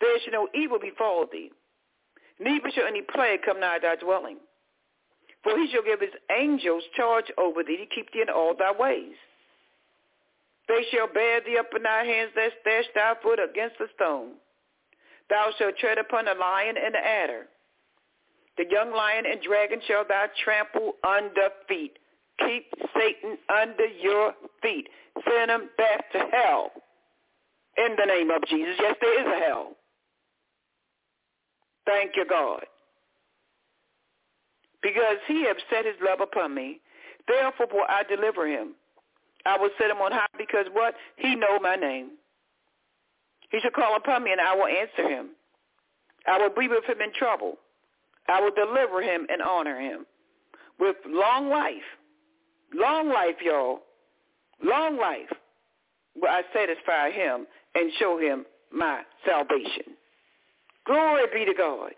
There 0.00 0.18
shall 0.24 0.32
no 0.32 0.48
evil 0.54 0.80
befall 0.80 1.26
thee, 1.30 1.52
neither 2.40 2.70
shall 2.74 2.86
any 2.86 3.02
plague 3.02 3.42
come 3.44 3.60
nigh 3.60 3.78
thy 3.80 3.96
dwelling. 3.96 4.38
For 5.42 5.56
he 5.58 5.68
shall 5.72 5.82
give 5.82 6.00
his 6.00 6.14
angels 6.30 6.84
charge 6.96 7.26
over 7.36 7.62
thee 7.64 7.76
to 7.76 7.86
keep 7.94 8.12
thee 8.12 8.22
in 8.22 8.30
all 8.30 8.54
thy 8.56 8.72
ways. 8.72 9.16
They 10.68 10.84
shall 10.92 11.12
bear 11.12 11.40
thee 11.40 11.58
up 11.58 11.70
in 11.74 11.82
thy 11.82 12.04
hands, 12.04 12.30
that 12.36 12.52
dash 12.64 12.84
thy 12.94 13.14
foot 13.22 13.40
against 13.42 13.76
a 13.80 13.86
stone. 13.96 14.34
Thou 15.28 15.50
shalt 15.58 15.76
tread 15.78 15.98
upon 15.98 16.26
the 16.26 16.34
lion 16.34 16.76
and 16.82 16.94
the 16.94 16.98
adder. 16.98 17.46
The 18.56 18.64
young 18.70 18.92
lion 18.92 19.24
and 19.26 19.40
dragon 19.42 19.80
shall 19.86 20.04
thou 20.06 20.26
trample 20.44 20.94
under 21.02 21.48
feet. 21.68 21.98
Keep 22.38 22.66
Satan 22.94 23.38
under 23.48 23.86
your 23.86 24.34
feet. 24.62 24.88
Send 25.28 25.50
him 25.50 25.70
back 25.76 26.12
to 26.12 26.18
hell. 26.32 26.70
In 27.78 27.96
the 27.98 28.06
name 28.06 28.30
of 28.30 28.42
Jesus. 28.48 28.74
Yes, 28.78 28.96
there 29.00 29.20
is 29.20 29.26
a 29.26 29.46
hell. 29.46 29.72
Thank 31.86 32.12
you, 32.16 32.26
God. 32.28 32.64
Because 34.82 35.16
he 35.28 35.44
have 35.46 35.56
set 35.70 35.84
his 35.86 35.94
love 36.02 36.20
upon 36.20 36.54
me. 36.54 36.80
Therefore 37.28 37.66
will 37.72 37.86
I 37.88 38.02
deliver 38.08 38.46
him. 38.46 38.74
I 39.46 39.58
will 39.58 39.70
set 39.78 39.90
him 39.90 39.98
on 39.98 40.12
high 40.12 40.26
because 40.38 40.66
what? 40.72 40.94
He 41.16 41.34
know 41.34 41.58
my 41.60 41.76
name. 41.76 42.10
He 43.50 43.60
shall 43.60 43.70
call 43.70 43.96
upon 43.96 44.24
me, 44.24 44.32
and 44.32 44.40
I 44.40 44.54
will 44.54 44.66
answer 44.66 45.08
him. 45.08 45.30
I 46.26 46.38
will 46.38 46.54
be 46.54 46.68
with 46.68 46.84
him 46.84 47.00
in 47.00 47.12
trouble. 47.12 47.58
I 48.28 48.40
will 48.40 48.52
deliver 48.52 49.02
him 49.02 49.26
and 49.28 49.42
honor 49.42 49.78
him 49.80 50.06
with 50.78 50.96
long 51.06 51.48
life. 51.48 51.74
Long 52.74 53.08
life, 53.08 53.36
y'all. 53.42 53.80
Long 54.62 54.96
life. 54.96 55.30
Will 56.14 56.28
I 56.28 56.42
satisfy 56.54 57.10
him 57.10 57.46
and 57.74 57.92
show 57.98 58.18
him 58.18 58.46
my 58.72 59.02
salvation. 59.26 59.94
Glory 60.86 61.24
be 61.32 61.44
to 61.44 61.54
God. 61.56 61.92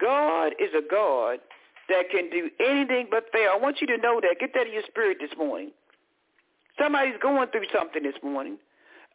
God 0.00 0.52
is 0.58 0.70
a 0.76 0.88
God 0.88 1.38
that 1.88 2.10
can 2.10 2.30
do 2.30 2.50
anything 2.60 3.08
but 3.10 3.24
fail. 3.32 3.50
I 3.54 3.58
want 3.58 3.80
you 3.80 3.86
to 3.88 3.96
know 3.98 4.20
that. 4.20 4.36
Get 4.40 4.54
that 4.54 4.66
in 4.66 4.72
your 4.72 4.82
spirit 4.88 5.18
this 5.20 5.36
morning. 5.36 5.70
Somebody's 6.78 7.14
going 7.20 7.48
through 7.48 7.66
something 7.72 8.02
this 8.02 8.14
morning. 8.22 8.58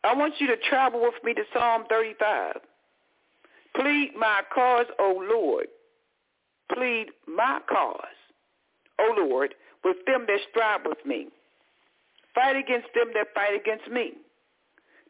I 0.04 0.14
want 0.14 0.36
you 0.40 0.48
to 0.48 0.58
travel 0.70 1.02
with 1.02 1.16
me 1.24 1.34
to 1.34 1.44
Psalm 1.54 1.86
35. 1.90 2.56
Plead 3.76 4.12
my 4.18 4.42
cause, 4.54 4.86
O 5.00 5.24
Lord. 5.32 5.68
Plead 6.74 7.08
my 7.28 7.60
cause, 7.70 8.00
O 9.00 9.16
Lord, 9.18 9.54
with 9.84 9.98
them 10.06 10.26
that 10.28 10.40
strive 10.50 10.82
with 10.86 11.04
me. 11.06 11.28
Fight 12.36 12.56
against 12.56 12.88
them 12.94 13.08
that 13.16 13.28
fight 13.34 13.60
against 13.60 13.90
me. 13.90 14.14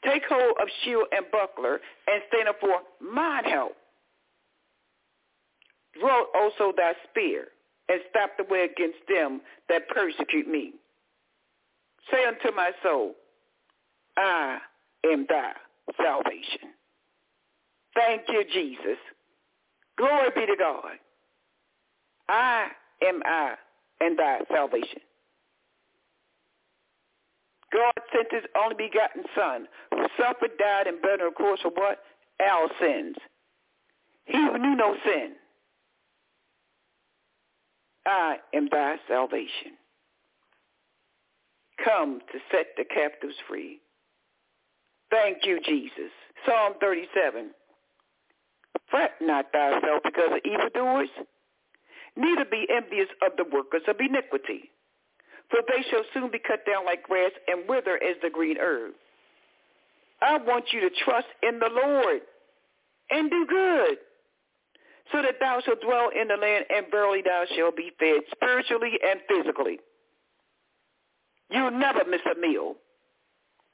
Take 0.05 0.23
hold 0.29 0.55
of 0.61 0.67
shield 0.83 1.05
and 1.11 1.25
buckler 1.31 1.81
and 2.07 2.21
stand 2.27 2.47
up 2.47 2.59
for 2.59 2.79
mine 3.01 3.43
help. 3.45 3.75
Draw 5.99 6.25
also 6.35 6.73
thy 6.75 6.93
spear 7.09 7.47
and 7.89 8.01
stop 8.09 8.31
the 8.37 8.43
way 8.43 8.63
against 8.63 8.99
them 9.07 9.41
that 9.69 9.87
persecute 9.89 10.47
me. 10.47 10.73
Say 12.11 12.25
unto 12.25 12.55
my 12.55 12.71
soul, 12.83 13.15
I 14.17 14.59
am 15.05 15.25
thy 15.29 15.51
salvation. 16.01 16.73
Thank 17.93 18.23
you, 18.29 18.43
Jesus. 18.51 18.97
Glory 19.97 20.29
be 20.35 20.45
to 20.45 20.55
God. 20.57 20.97
I 22.29 22.67
am 23.07 23.21
I 23.25 23.55
and 23.99 24.17
thy 24.17 24.39
salvation. 24.51 24.99
God 27.73 27.93
sent 28.13 28.27
his 28.31 28.43
only 28.61 28.75
begotten 28.75 29.23
Son, 29.35 29.67
who 29.91 30.05
suffered, 30.17 30.57
died, 30.57 30.87
and 30.87 31.01
buried, 31.01 31.21
of 31.21 31.35
course, 31.35 31.59
for 31.61 31.71
what? 31.71 31.99
Our 32.39 32.69
sins. 32.79 33.15
He 34.25 34.37
who 34.37 34.57
knew 34.57 34.75
no 34.75 34.95
sin. 35.05 35.33
I 38.07 38.37
am 38.53 38.69
thy 38.71 38.95
salvation. 39.07 39.77
Come 41.83 42.21
to 42.31 42.39
set 42.51 42.67
the 42.77 42.85
captives 42.85 43.35
free. 43.47 43.79
Thank 45.11 45.39
you, 45.43 45.59
Jesus. 45.63 46.11
Psalm 46.45 46.73
37. 46.81 47.51
Fret 48.89 49.11
not 49.21 49.51
thyself 49.51 50.01
because 50.03 50.31
of 50.31 50.39
evildoers, 50.45 51.09
neither 52.15 52.45
be 52.49 52.65
envious 52.73 53.09
of 53.21 53.33
the 53.37 53.45
workers 53.53 53.81
of 53.87 53.97
iniquity 53.99 54.71
for 55.49 55.59
they 55.67 55.83
shall 55.89 56.03
soon 56.13 56.29
be 56.31 56.39
cut 56.39 56.65
down 56.65 56.85
like 56.85 57.03
grass 57.03 57.31
and 57.47 57.67
wither 57.67 57.95
as 58.03 58.15
the 58.21 58.29
green 58.29 58.57
herb. 58.59 58.93
I 60.21 60.37
want 60.37 60.65
you 60.71 60.81
to 60.81 60.89
trust 61.05 61.27
in 61.43 61.59
the 61.59 61.69
Lord 61.71 62.21
and 63.09 63.29
do 63.29 63.45
good, 63.47 63.97
so 65.11 65.21
that 65.21 65.35
thou 65.39 65.61
shalt 65.63 65.81
dwell 65.81 66.09
in 66.09 66.27
the 66.27 66.35
land, 66.35 66.65
and 66.69 66.87
verily 66.91 67.21
thou 67.23 67.45
shalt 67.55 67.75
be 67.75 67.91
fed 67.99 68.21
spiritually 68.31 68.93
and 69.03 69.19
physically. 69.27 69.79
You'll 71.49 71.71
never 71.71 72.03
miss 72.09 72.21
a 72.25 72.39
meal. 72.39 72.75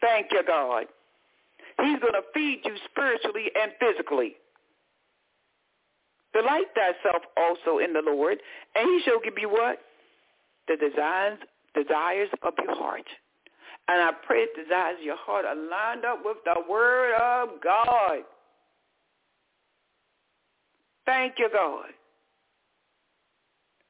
Thank 0.02 0.28
you, 0.32 0.43
God. 0.46 0.86
He's 1.82 2.00
going 2.00 2.13
to 2.13 2.22
feed 2.34 2.62
you 2.65 2.76
spiritually 2.91 3.50
and 3.60 3.72
physically. 3.80 4.36
Delight 6.34 6.65
thyself 6.76 7.24
also 7.38 7.80
in 7.80 7.93
the 7.93 8.02
Lord, 8.06 8.38
and 8.76 8.88
he 8.88 9.02
shall 9.06 9.19
give 9.24 9.36
you 9.38 9.50
what? 9.50 9.80
The 10.67 10.78
designs 10.78 11.39
desires 11.74 12.30
of 12.43 12.54
your 12.63 12.76
heart. 12.76 13.06
And 13.88 14.02
I 14.02 14.12
pray 14.26 14.46
the 14.56 14.63
desires 14.63 14.98
of 15.00 15.06
your 15.06 15.17
heart 15.17 15.46
are 15.46 15.56
lined 15.56 16.06
up 16.06 16.19
with 16.24 16.38
the 16.46 16.56
word 16.69 17.15
of 17.15 17.50
God. 17.62 18.19
Thank 21.06 21.36
you, 21.38 21.50
God. 21.52 21.86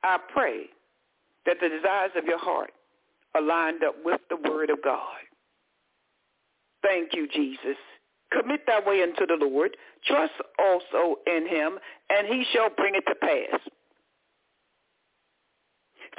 I 0.04 0.18
pray 0.34 0.66
that 1.46 1.58
the 1.62 1.70
desires 1.70 2.12
of 2.16 2.26
your 2.26 2.40
heart 2.40 2.72
are 3.36 3.42
lined 3.42 3.84
up 3.84 3.96
with 4.04 4.22
the 4.30 4.38
word 4.50 4.70
of 4.70 4.84
God. 4.84 5.22
Thank 6.82 7.14
you, 7.14 7.28
Jesus. 7.34 7.78
Commit 8.32 8.62
thy 8.66 8.80
way 8.86 9.02
unto 9.04 9.26
the 9.26 9.38
Lord. 9.40 9.78
Trust 10.06 10.34
also 10.60 11.20
in 11.28 11.48
him, 11.48 11.80
and 12.10 12.28
he 12.28 12.46
shall 12.52 12.70
bring 12.76 12.96
it 12.96 13.04
to 13.08 13.16
pass. 13.16 13.60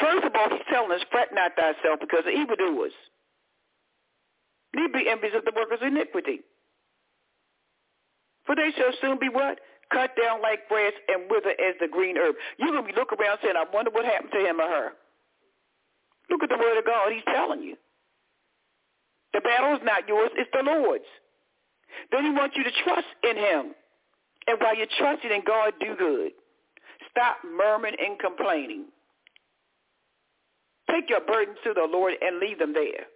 First 0.00 0.24
of 0.24 0.32
all, 0.34 0.48
he's 0.50 0.66
telling 0.72 0.92
us, 0.92 1.00
fret 1.10 1.28
not 1.32 1.52
thyself 1.56 2.00
because 2.00 2.24
of 2.26 2.32
evildoers. 2.32 2.92
Need 4.74 4.92
be 4.92 5.08
envious 5.08 5.34
of 5.36 5.44
the 5.44 5.52
workers 5.54 5.78
of 5.82 5.88
iniquity. 5.88 6.40
For 8.46 8.56
they 8.56 8.70
shall 8.76 8.90
soon 9.00 9.18
be 9.18 9.28
what? 9.28 9.58
Cut 9.92 10.10
down 10.16 10.40
like 10.40 10.68
grass 10.68 10.92
and 11.08 11.30
wither 11.30 11.50
as 11.50 11.74
the 11.80 11.88
green 11.88 12.16
herb. 12.16 12.34
You're 12.58 12.72
going 12.72 12.86
to 12.86 12.92
be 12.92 12.98
looking 12.98 13.18
around 13.18 13.38
saying, 13.42 13.54
I 13.56 13.64
wonder 13.72 13.90
what 13.90 14.04
happened 14.04 14.32
to 14.32 14.40
him 14.40 14.60
or 14.60 14.68
her. 14.68 14.90
Look 16.30 16.42
at 16.42 16.48
the 16.48 16.58
word 16.58 16.78
of 16.78 16.86
God. 16.86 17.12
He's 17.12 17.24
telling 17.26 17.62
you. 17.62 17.76
The 19.34 19.40
battle 19.40 19.74
is 19.74 19.82
not 19.84 20.08
yours. 20.08 20.30
It's 20.36 20.50
the 20.52 20.62
Lord's. 20.62 21.04
Then 22.10 22.24
he 22.24 22.30
wants 22.30 22.56
you 22.56 22.64
to 22.64 22.70
trust 22.84 23.06
in 23.22 23.36
him. 23.36 23.74
And 24.46 24.58
while 24.60 24.76
you're 24.76 24.86
trusting 24.98 25.30
in 25.30 25.42
God, 25.46 25.74
do 25.80 25.94
good. 25.96 26.32
Stop 27.10 27.38
murmuring 27.44 27.96
and 27.98 28.18
complaining. 28.18 28.86
Take 30.90 31.10
your 31.10 31.20
burdens 31.20 31.58
to 31.64 31.72
the 31.74 31.88
Lord 31.90 32.14
and 32.20 32.38
leave 32.38 32.58
them 32.58 32.72
there. 32.72 33.06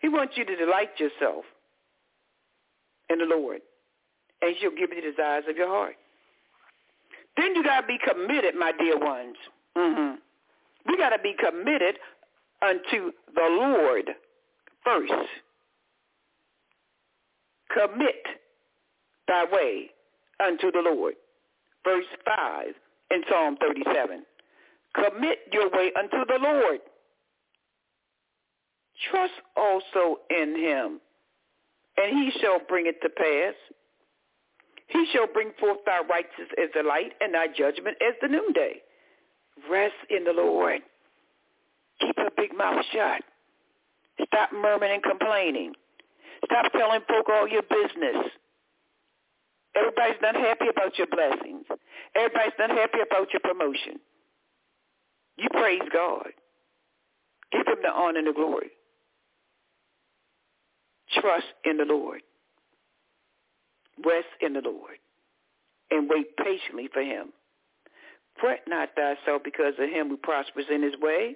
He 0.00 0.08
wants 0.08 0.34
you 0.36 0.44
to 0.44 0.56
delight 0.56 0.90
yourself 0.98 1.44
in 3.12 3.18
the 3.18 3.24
Lord, 3.24 3.60
and 4.40 4.54
he'll 4.58 4.70
give 4.70 4.90
you 4.90 5.02
the 5.02 5.10
desires 5.10 5.44
of 5.48 5.56
your 5.56 5.68
heart. 5.68 5.96
Then 7.36 7.54
you 7.54 7.62
got 7.62 7.82
to 7.82 7.86
be 7.86 7.98
committed, 8.06 8.54
my 8.54 8.72
dear 8.78 8.98
ones. 8.98 9.36
Mm-hmm. 9.76 10.16
We 10.86 10.96
got 10.96 11.10
to 11.10 11.22
be 11.22 11.34
committed 11.38 11.96
unto 12.60 13.12
the 13.34 13.48
Lord 13.48 14.10
first. 14.84 15.12
Commit 17.72 18.24
thy 19.28 19.44
way 19.50 19.90
unto 20.44 20.70
the 20.70 20.80
Lord. 20.80 21.14
Verse 21.84 22.04
5 22.24 22.66
in 23.10 23.22
Psalm 23.28 23.56
37. 23.60 24.24
Commit 24.94 25.38
your 25.52 25.70
way 25.70 25.90
unto 25.98 26.24
the 26.26 26.38
Lord. 26.40 26.80
Trust 29.10 29.32
also 29.56 30.20
in 30.30 30.54
him, 30.56 31.00
and 31.96 32.16
he 32.16 32.30
shall 32.40 32.60
bring 32.68 32.86
it 32.86 33.00
to 33.02 33.08
pass. 33.08 33.54
He 34.88 35.06
shall 35.12 35.26
bring 35.26 35.52
forth 35.58 35.78
thy 35.86 36.00
righteousness 36.08 36.50
as 36.62 36.68
the 36.74 36.82
light, 36.82 37.12
and 37.20 37.34
thy 37.34 37.46
judgment 37.48 37.96
as 38.06 38.14
the 38.20 38.28
noonday. 38.28 38.82
Rest 39.70 39.94
in 40.10 40.24
the 40.24 40.32
Lord. 40.32 40.80
Keep 42.00 42.16
your 42.18 42.30
big 42.36 42.56
mouth 42.56 42.84
shut. 42.92 43.22
Stop 44.26 44.52
murmuring 44.52 44.94
and 44.94 45.02
complaining. 45.02 45.72
Stop 46.44 46.72
telling 46.72 47.00
folk 47.08 47.28
all 47.28 47.48
your 47.48 47.62
business. 47.62 48.30
Everybody's 49.74 50.20
not 50.20 50.34
happy 50.34 50.66
about 50.68 50.98
your 50.98 51.06
blessings. 51.06 51.64
Everybody's 52.14 52.58
not 52.58 52.70
happy 52.70 52.98
about 53.00 53.32
your 53.32 53.40
promotion. 53.40 54.00
You 55.36 55.48
praise 55.52 55.80
God. 55.92 56.28
Give 57.52 57.66
him 57.66 57.78
the 57.82 57.90
honor 57.90 58.18
and 58.18 58.28
the 58.28 58.32
glory. 58.32 58.70
Trust 61.20 61.46
in 61.64 61.76
the 61.76 61.84
Lord. 61.84 62.22
Rest 64.04 64.28
in 64.40 64.54
the 64.54 64.60
Lord. 64.60 64.96
And 65.90 66.08
wait 66.08 66.36
patiently 66.36 66.88
for 66.92 67.02
him. 67.02 67.32
Fret 68.40 68.60
not 68.66 68.90
thyself 68.96 69.42
because 69.44 69.74
of 69.78 69.88
him 69.90 70.08
who 70.08 70.16
prospers 70.16 70.64
in 70.70 70.82
his 70.82 70.94
way. 71.00 71.34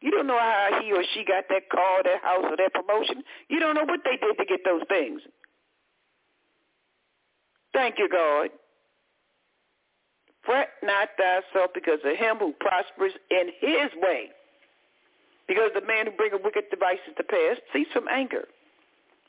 You 0.00 0.12
don't 0.12 0.28
know 0.28 0.38
how 0.38 0.80
he 0.80 0.92
or 0.92 1.02
she 1.14 1.24
got 1.24 1.44
that 1.48 1.68
car, 1.70 2.02
that 2.04 2.22
house, 2.22 2.44
or 2.44 2.56
that 2.56 2.72
promotion. 2.72 3.24
You 3.48 3.58
don't 3.58 3.74
know 3.74 3.84
what 3.84 4.00
they 4.04 4.16
did 4.16 4.38
to 4.38 4.44
get 4.44 4.60
those 4.64 4.82
things. 4.88 5.20
Thank 7.72 7.96
you, 7.98 8.08
God. 8.08 8.50
Fret 10.44 10.68
not 10.84 11.08
thyself 11.18 11.72
because 11.74 11.98
of 12.04 12.16
him 12.16 12.36
who 12.38 12.54
prospers 12.60 13.12
in 13.30 13.50
his 13.60 13.90
way. 13.96 14.30
Because 15.48 15.70
the 15.74 15.84
man 15.84 16.06
who 16.06 16.12
bringeth 16.12 16.44
wicked 16.44 16.64
devices 16.70 17.12
to 17.16 17.24
pass 17.24 17.56
cease 17.72 17.88
from 17.92 18.06
anger 18.08 18.46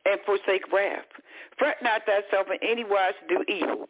and 0.10 0.20
forsake 0.26 0.72
wrath. 0.72 1.06
Fret 1.58 1.78
not 1.82 2.02
thyself 2.06 2.48
in 2.50 2.68
any 2.68 2.84
wise 2.84 3.14
to 3.28 3.36
do 3.36 3.44
evil. 3.52 3.88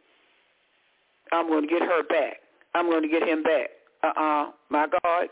I'm 1.32 1.48
going 1.48 1.64
to 1.64 1.68
get 1.68 1.82
her 1.82 2.04
back. 2.04 2.38
I'm 2.74 2.90
going 2.90 3.04
to 3.04 3.08
get 3.08 3.28
him 3.28 3.44
back. 3.44 3.70
Uh-uh. 4.04 4.52
My 4.70 4.88
God. 5.04 5.28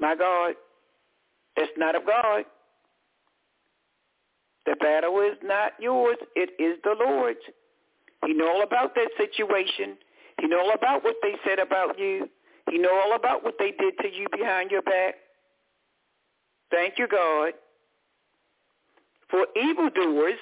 My 0.00 0.14
God. 0.14 0.54
That's 1.56 1.70
not 1.76 1.94
of 1.94 2.06
God. 2.06 2.44
The 4.66 4.76
battle 4.80 5.20
is 5.20 5.38
not 5.42 5.72
yours. 5.80 6.18
It 6.36 6.50
is 6.62 6.78
the 6.84 6.94
Lord's. 6.98 7.38
You 8.26 8.36
know 8.36 8.48
all 8.48 8.62
about 8.62 8.94
that 8.96 9.10
situation. 9.16 9.96
You 10.42 10.48
know 10.48 10.60
all 10.60 10.74
about 10.74 11.04
what 11.04 11.16
they 11.22 11.34
said 11.46 11.58
about 11.58 11.98
you. 11.98 12.28
You 12.70 12.80
know 12.80 12.92
all 12.92 13.16
about 13.16 13.44
what 13.44 13.54
they 13.58 13.72
did 13.78 13.94
to 14.02 14.08
you 14.08 14.26
behind 14.30 14.70
your 14.70 14.82
back. 14.82 15.14
Thank 16.70 16.94
you, 16.98 17.08
God. 17.08 17.52
For 19.30 19.46
evildoers 19.56 20.38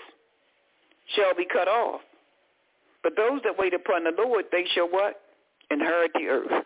shall 1.14 1.35
be 1.35 1.46
cut 1.51 1.68
off. 1.68 2.01
But 3.03 3.14
those 3.16 3.40
that 3.44 3.59
wait 3.59 3.75
upon 3.75 4.05
the 4.05 4.12
Lord, 4.16 4.46
they 4.51 4.64
shall 4.75 4.88
what? 4.88 5.20
Inherit 5.70 6.12
the 6.14 6.27
earth. 6.27 6.64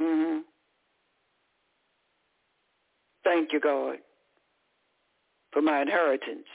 Mm-hmm. 0.00 0.38
Thank 3.24 3.52
you, 3.52 3.60
God, 3.60 3.96
for 5.52 5.60
my 5.62 5.82
inheritance. 5.82 6.46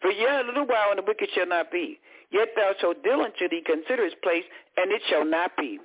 For 0.00 0.10
yet 0.10 0.44
a 0.44 0.46
little 0.46 0.66
while, 0.66 0.90
and 0.90 0.98
the 0.98 1.04
wicked 1.06 1.28
shall 1.34 1.48
not 1.48 1.72
be. 1.72 1.98
Yet 2.30 2.48
thou 2.54 2.72
shalt 2.80 3.02
diligently 3.02 3.62
consider 3.64 4.04
his 4.04 4.14
place, 4.22 4.44
and 4.76 4.92
it 4.92 5.02
shall 5.08 5.24
not 5.24 5.52
be. 5.56 5.78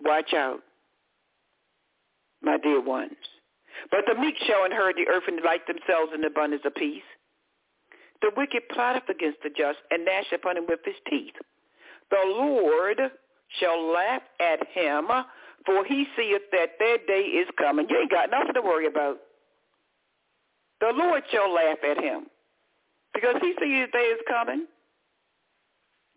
Watch 0.00 0.32
out, 0.34 0.60
my 2.42 2.56
dear 2.58 2.80
ones. 2.80 3.16
But 3.90 4.04
the 4.06 4.20
meek 4.20 4.34
shall 4.46 4.64
inherit 4.64 4.96
the 4.96 5.08
earth 5.08 5.24
and 5.26 5.38
delight 5.38 5.66
themselves 5.66 6.12
in 6.14 6.24
abundance 6.24 6.62
of 6.64 6.74
peace. 6.74 7.02
The 8.20 8.30
wicked 8.36 8.62
plotteth 8.72 9.08
against 9.08 9.38
the 9.42 9.50
just, 9.50 9.78
and 9.90 10.04
gnash 10.04 10.32
upon 10.34 10.56
him 10.56 10.66
with 10.68 10.80
his 10.84 10.96
teeth. 11.08 11.34
The 12.10 12.22
Lord 12.26 13.00
shall 13.60 13.92
laugh 13.92 14.22
at 14.40 14.66
him, 14.68 15.06
for 15.64 15.84
he 15.84 16.06
seeth 16.16 16.42
that 16.52 16.78
their 16.78 16.98
day 17.06 17.20
is 17.20 17.48
coming. 17.56 17.86
You 17.88 17.98
ain't 17.98 18.10
got 18.10 18.30
nothing 18.30 18.54
to 18.54 18.62
worry 18.62 18.86
about. 18.86 19.18
The 20.80 20.92
Lord 20.94 21.22
shall 21.30 21.52
laugh 21.52 21.78
at 21.88 22.02
him, 22.02 22.26
because 23.14 23.36
he 23.40 23.54
sees 23.60 23.88
day 23.92 23.98
is 23.98 24.20
coming. 24.28 24.66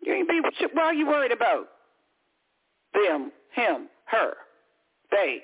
You 0.04 0.14
ain't 0.14 0.28
be, 0.28 0.40
what 0.40 0.84
are 0.84 0.94
you 0.94 1.06
worried 1.06 1.32
about? 1.32 1.68
Them, 2.94 3.30
him, 3.54 3.88
her, 4.06 4.34
they. 5.10 5.42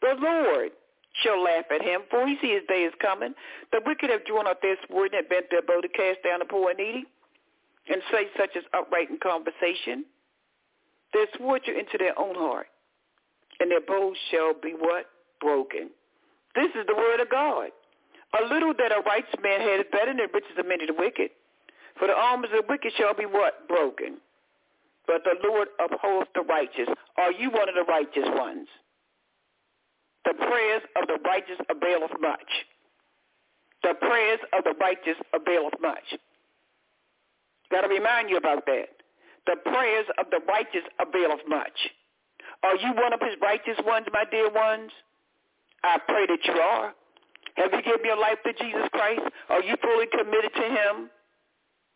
The 0.00 0.16
Lord 0.18 0.70
shall 1.22 1.42
laugh 1.42 1.66
at 1.74 1.82
him, 1.82 2.02
for 2.10 2.26
he 2.26 2.36
sees 2.40 2.60
his 2.60 2.68
day 2.68 2.82
is 2.84 2.94
coming. 3.00 3.34
The 3.72 3.80
wicked 3.84 4.10
have 4.10 4.24
drawn 4.24 4.46
up 4.46 4.62
their 4.62 4.76
sword 4.88 5.12
and 5.12 5.22
have 5.22 5.28
bent 5.28 5.46
their 5.50 5.62
bow 5.62 5.80
to 5.80 5.88
cast 5.88 6.22
down 6.24 6.38
the 6.40 6.44
poor 6.44 6.70
and 6.70 6.78
needy, 6.78 7.04
and 7.88 8.02
say 8.10 8.28
such 8.38 8.56
as 8.56 8.64
upright 8.72 9.10
in 9.10 9.18
conversation. 9.18 10.04
Their 11.12 11.26
sword 11.36 11.62
shall 11.64 11.76
into 11.76 11.98
their 11.98 12.18
own 12.18 12.34
heart, 12.34 12.68
and 13.58 13.70
their 13.70 13.80
bows 13.80 14.16
shall 14.30 14.54
be 14.54 14.72
what? 14.72 15.06
Broken. 15.40 15.90
This 16.54 16.70
is 16.74 16.86
the 16.86 16.94
word 16.94 17.20
of 17.20 17.30
God. 17.30 17.70
A 18.40 18.44
little 18.46 18.72
that 18.78 18.92
a 18.92 19.02
righteous 19.02 19.34
man 19.42 19.60
has 19.60 19.86
better 19.90 20.14
than 20.14 20.30
riches 20.32 20.54
of 20.58 20.66
many 20.66 20.86
the 20.86 20.94
wicked. 20.94 21.30
For 21.98 22.06
the 22.06 22.14
arms 22.14 22.46
of 22.46 22.62
the 22.62 22.68
wicked 22.68 22.92
shall 22.96 23.14
be 23.14 23.26
what? 23.26 23.66
Broken. 23.66 24.18
But 25.06 25.24
the 25.24 25.34
Lord 25.42 25.68
upholds 25.82 26.28
the 26.34 26.42
righteous. 26.42 26.88
Are 27.18 27.32
you 27.32 27.50
one 27.50 27.68
of 27.68 27.74
the 27.74 27.84
righteous 27.90 28.28
ones? 28.38 28.68
The 30.30 30.38
prayers 30.46 30.82
of 30.94 31.08
the 31.08 31.18
righteous 31.26 31.58
availeth 31.68 32.14
much. 32.20 32.46
The 33.82 33.94
prayers 33.98 34.38
of 34.56 34.62
the 34.62 34.74
righteous 34.80 35.18
availeth 35.34 35.74
much. 35.82 36.06
Got 37.72 37.80
to 37.80 37.88
remind 37.88 38.30
you 38.30 38.36
about 38.36 38.64
that. 38.66 39.02
The 39.46 39.56
prayers 39.64 40.06
of 40.18 40.26
the 40.30 40.38
righteous 40.46 40.86
availeth 41.00 41.40
much. 41.48 41.74
Are 42.62 42.76
you 42.76 42.92
one 42.94 43.12
of 43.12 43.18
his 43.18 43.34
righteous 43.42 43.74
ones, 43.84 44.06
my 44.12 44.22
dear 44.30 44.52
ones? 44.52 44.92
I 45.82 45.98
pray 46.06 46.26
that 46.26 46.44
you 46.44 46.60
are. 46.60 46.94
Have 47.56 47.72
you 47.72 47.82
given 47.82 48.04
your 48.04 48.20
life 48.20 48.38
to 48.46 48.52
Jesus 48.52 48.86
Christ? 48.92 49.22
Are 49.48 49.64
you 49.64 49.74
fully 49.82 50.06
committed 50.12 50.54
to 50.54 50.62
him? 50.62 51.10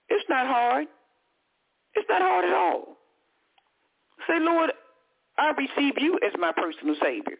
It's 0.09 0.29
not 0.29 0.49
hard. 0.49 0.89
It's 1.95 2.09
not 2.09 2.21
hard 2.21 2.47
at 2.47 2.55
all. 2.55 2.97
Say, 4.27 4.41
Lord, 4.41 4.73
I 5.39 5.53
receive 5.53 5.95
you 5.99 6.19
as 6.27 6.33
my 6.37 6.51
personal 6.51 6.97
Savior. 7.01 7.39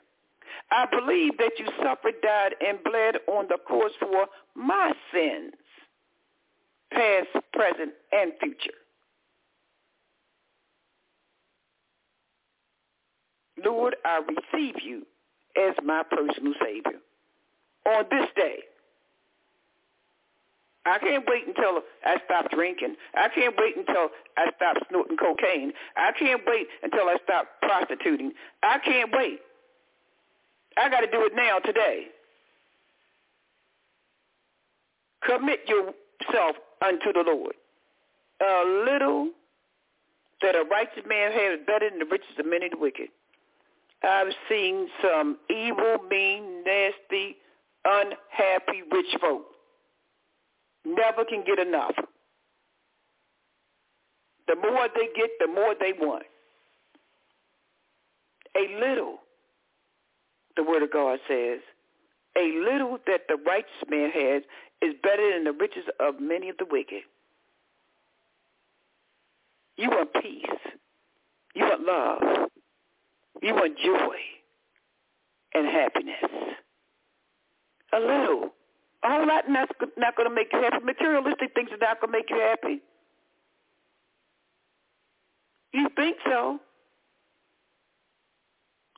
I 0.71 0.87
believe 0.91 1.37
that 1.39 1.53
you 1.59 1.67
suffered, 1.83 2.15
died, 2.23 2.55
and 2.67 2.79
bled 2.83 3.17
on 3.29 3.47
the 3.49 3.59
cross 3.65 3.93
for 4.01 4.27
my 4.55 4.93
sins, 5.13 5.55
past, 6.93 7.29
present, 7.53 7.93
and 8.13 8.33
future. 8.41 8.79
Lord, 13.65 13.97
I 14.05 14.21
receive 14.21 14.75
you 14.83 15.07
as 15.57 15.75
my 15.85 16.03
personal 16.11 16.55
Savior 16.63 17.01
on 17.87 18.05
this 18.11 18.29
day. 18.37 18.59
I 20.87 20.99
can't 20.99 21.25
wait 21.27 21.47
until 21.47 21.81
I 22.05 22.17
stop 22.27 22.51
drinking. 22.51 22.97
I 23.15 23.29
can't 23.35 23.55
wait 23.57 23.77
until 23.77 24.11
I 24.37 24.51
stop 24.57 24.77
snorting 24.91 25.17
cocaine. 25.17 25.73
I 25.97 26.13
can't 26.19 26.43
wait 26.47 26.67
until 26.83 27.09
I 27.09 27.17
stop 27.25 27.49
prostituting. 27.63 28.33
I 28.63 28.79
can't 28.85 29.11
wait. 29.13 29.41
I 30.77 30.89
got 30.89 31.01
to 31.01 31.07
do 31.07 31.25
it 31.25 31.33
now 31.35 31.59
today. 31.59 32.07
Commit 35.27 35.61
yourself 35.69 36.57
unto 36.85 37.13
the 37.13 37.23
Lord. 37.27 37.55
A 38.41 38.85
little 38.85 39.31
that 40.43 40.55
a 40.55 40.65
righteous 40.71 41.05
man 41.09 41.33
has 41.33 41.61
is 41.61 41.67
better 41.67 41.89
than 41.89 41.99
the 42.01 42.05
riches 42.05 42.39
of 42.39 42.47
many 42.47 42.69
the 42.69 42.77
wicked. 42.77 43.09
I've 44.03 44.33
seen 44.51 44.89
some 45.03 45.39
evil, 45.49 45.97
mean, 46.11 46.63
nasty, 46.65 47.37
unhappy 47.85 48.83
rich 48.93 49.17
folk. 49.21 49.47
Never 50.85 51.25
can 51.25 51.43
get 51.47 51.59
enough. 51.59 51.95
The 54.47 54.57
more 54.57 54.89
they 54.95 55.09
get, 55.17 55.31
the 55.41 55.47
more 55.47 55.75
they 55.79 55.95
want. 55.99 56.25
A 58.57 58.79
little 58.79 59.21
the 60.57 60.63
word 60.63 60.83
of 60.83 60.93
God 60.93 61.19
says, 61.29 61.61
a 62.37 62.53
little 62.69 62.99
that 63.07 63.23
the 63.29 63.37
righteous 63.47 63.71
man 63.89 64.11
has 64.11 64.43
is 64.83 64.95
better 65.03 65.33
than 65.33 65.45
the 65.45 65.53
riches 65.53 65.85
of 66.01 66.21
many 66.21 66.49
of 66.49 66.57
the 66.59 66.67
wicked. 66.71 67.03
You 69.77 69.91
want 69.91 70.13
peace. 70.15 70.45
You 71.55 71.65
want 71.65 71.83
love. 71.83 72.49
You 73.43 73.55
want 73.55 73.77
joy 73.79 74.17
and 75.55 75.67
happiness. 75.67 76.57
A 77.93 77.99
little. 78.01 78.51
A 79.05 79.09
whole 79.09 79.27
lot 79.27 79.49
not, 79.49 79.69
not 79.97 80.17
going 80.17 80.29
to 80.29 80.35
make 80.35 80.49
you 80.53 80.61
happy. 80.61 80.85
Materialistic 80.85 81.55
things 81.55 81.71
are 81.73 81.77
not 81.77 82.01
going 82.01 82.13
to 82.13 82.19
make 82.19 82.31
you 82.31 82.41
happy. 82.41 82.81
You 85.73 85.89
think 85.97 86.17
so. 86.25 86.59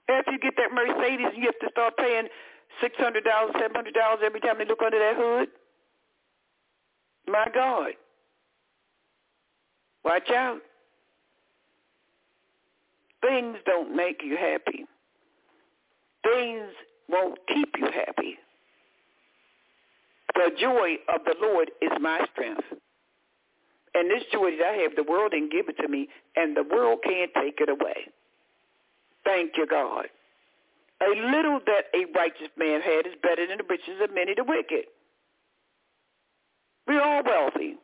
After 0.09 0.33
you 0.33 0.39
get 0.39 0.55
that 0.57 0.73
Mercedes, 0.73 1.33
you 1.37 1.47
have 1.47 1.59
to 1.61 1.69
start 1.71 1.97
paying 1.97 2.29
six 2.81 2.95
hundred 2.99 3.25
dollars, 3.25 3.53
seven 3.59 3.75
hundred 3.75 3.95
dollars 3.95 4.21
every 4.25 4.41
time 4.41 4.59
they 4.59 4.65
look 4.65 4.83
under 4.85 4.99
that 4.99 5.17
hood. 5.17 5.49
My 7.27 7.47
God. 7.53 7.93
Watch 10.05 10.31
out. 10.31 10.61
Things 13.21 13.57
don't 13.67 13.97
make 13.97 14.23
you 14.23 14.37
happy. 14.37 14.85
Things 16.23 16.71
won't 17.09 17.39
keep 17.53 17.75
you 17.79 17.87
happy. 17.87 18.37
The 20.35 20.51
joy 20.61 20.97
of 21.13 21.25
the 21.25 21.35
Lord 21.41 21.71
is 21.81 21.91
my 22.01 22.25
strength. 22.33 22.63
And 23.95 24.11
this 24.11 24.23
joy 24.31 24.51
that 24.59 24.67
I 24.67 24.73
have, 24.83 24.95
the 24.95 25.03
world 25.03 25.33
didn't 25.33 25.51
give 25.51 25.69
it 25.69 25.77
to 25.83 25.89
me, 25.89 26.09
and 26.37 26.57
the 26.57 26.63
world 26.63 26.99
can't 27.03 27.31
take 27.35 27.59
it 27.61 27.69
away. 27.71 28.09
Thank 29.27 29.57
you, 29.57 29.66
God. 29.66 30.07
A 31.03 31.11
little 31.11 31.61
that 31.66 31.87
a 31.93 32.07
righteous 32.16 32.49
man 32.57 32.81
had 32.81 33.07
is 33.07 33.14
better 33.22 33.47
than 33.47 33.59
the 33.59 33.64
riches 33.68 34.01
of 34.03 34.14
many 34.14 34.35
the 34.35 34.45
wicked. 34.45 34.87
We're 36.87 37.03
all 37.03 37.22
wealthy. 37.24 37.74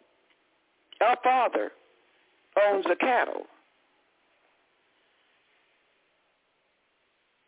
Our 1.03 1.18
father 1.22 1.72
owns 2.64 2.84
the 2.88 2.97
cattle 2.97 3.43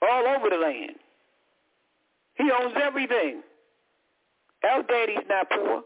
all 0.03 0.27
over 0.37 0.51
the 0.51 0.57
land. 0.57 0.97
He 2.35 2.51
owns 2.51 2.75
everything. 2.83 3.43
Our 4.65 4.83
daddy's 4.83 5.25
not 5.29 5.49
poor. 5.51 5.83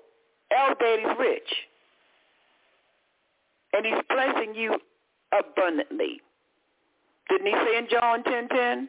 Our 0.56 0.74
daddy's 0.74 1.18
rich. 1.18 1.50
And 3.74 3.84
he's 3.84 4.02
blessing 4.09 4.54
you 4.54 4.78
abundantly. 5.38 6.22
Didn't 7.28 7.46
he 7.46 7.52
say 7.52 7.78
in 7.78 7.88
John 7.90 8.22
10:10, 8.22 8.48
10, 8.48 8.48
10, 8.48 8.88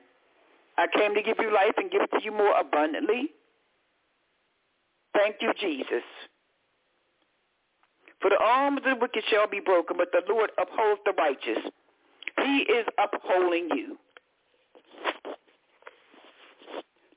I 0.78 0.88
came 0.96 1.14
to 1.14 1.22
give 1.22 1.38
you 1.40 1.54
life 1.54 1.74
and 1.78 1.92
give 1.92 2.02
it 2.02 2.12
to 2.12 2.24
you 2.24 2.32
more 2.32 2.58
abundantly? 2.60 3.34
Thank 5.14 5.38
you, 5.42 5.52
Jesus. 5.60 6.04
For 8.22 8.30
the 8.30 8.40
arms 8.42 8.80
of 8.80 8.84
the 8.84 8.96
wicked 9.02 9.24
shall 9.30 9.48
be 9.48 9.60
broken, 9.60 9.98
but 9.98 10.12
the 10.12 10.22
Lord 10.32 10.52
upholds 10.58 11.02
the 11.06 11.14
righteous. 11.18 11.72
He 12.44 12.60
is 12.70 12.86
upholding 12.98 13.70
you. 13.74 13.98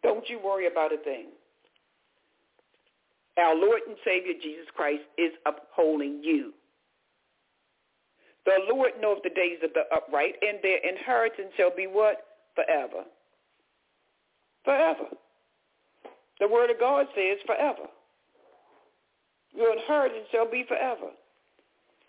Don't 0.02 0.28
you 0.28 0.40
worry 0.44 0.66
about 0.66 0.92
a 0.92 0.98
thing. 0.98 1.26
Our 3.38 3.54
Lord 3.54 3.80
and 3.86 3.96
Savior 4.04 4.34
Jesus 4.42 4.66
Christ 4.74 5.02
is 5.16 5.32
upholding 5.46 6.20
you. 6.22 6.52
The 8.45 8.59
Lord 8.70 8.93
knoweth 9.01 9.22
the 9.22 9.30
days 9.30 9.59
of 9.62 9.70
the 9.72 9.82
upright, 9.95 10.34
and 10.43 10.59
their 10.62 10.78
inheritance 10.78 11.53
shall 11.57 11.74
be 11.74 11.86
what? 11.86 12.16
Forever. 12.55 13.05
Forever. 14.64 15.07
The 16.40 16.49
word 16.49 16.70
of 16.70 16.80
God 16.80 17.07
says 17.14 17.38
forever. 17.47 17.88
Your 19.55 19.72
inheritance 19.72 20.26
shall 20.32 20.51
be 20.51 20.64
forever. 20.66 21.11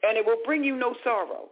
And 0.04 0.18
it 0.18 0.26
will 0.26 0.40
bring 0.46 0.64
you 0.64 0.76
no 0.76 0.96
sorrow. 1.04 1.50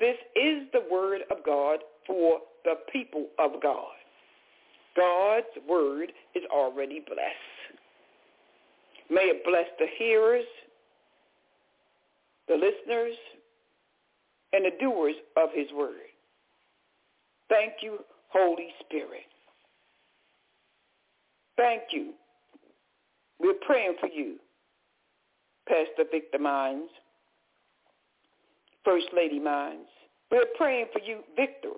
This 0.00 0.16
is 0.36 0.64
the 0.72 0.84
word 0.90 1.22
of 1.30 1.44
God 1.44 1.80
for 2.06 2.38
the 2.64 2.74
people 2.92 3.26
of 3.38 3.62
God. 3.62 3.94
God's 4.96 5.46
word 5.68 6.12
is 6.34 6.42
already 6.52 7.00
blessed. 7.06 7.80
May 9.10 9.22
it 9.22 9.44
bless 9.44 9.66
the 9.78 9.86
hearers, 9.98 10.44
the 12.48 12.54
listeners, 12.54 13.16
and 14.52 14.64
the 14.64 14.70
doers 14.80 15.14
of 15.36 15.48
his 15.52 15.66
word. 15.76 16.10
Thank 17.48 17.74
you, 17.82 17.98
Holy 18.28 18.68
Spirit. 18.80 19.26
Thank 21.56 21.82
you. 21.90 22.12
We're 23.40 23.54
praying 23.66 23.94
for 24.00 24.08
you, 24.08 24.36
Pastor 25.68 26.08
Victor 26.10 26.38
Mines, 26.38 26.90
First 28.84 29.06
Lady 29.14 29.40
Mines. 29.40 29.86
We're 30.30 30.46
praying 30.56 30.86
for 30.92 31.00
you, 31.00 31.20
Victor, 31.36 31.70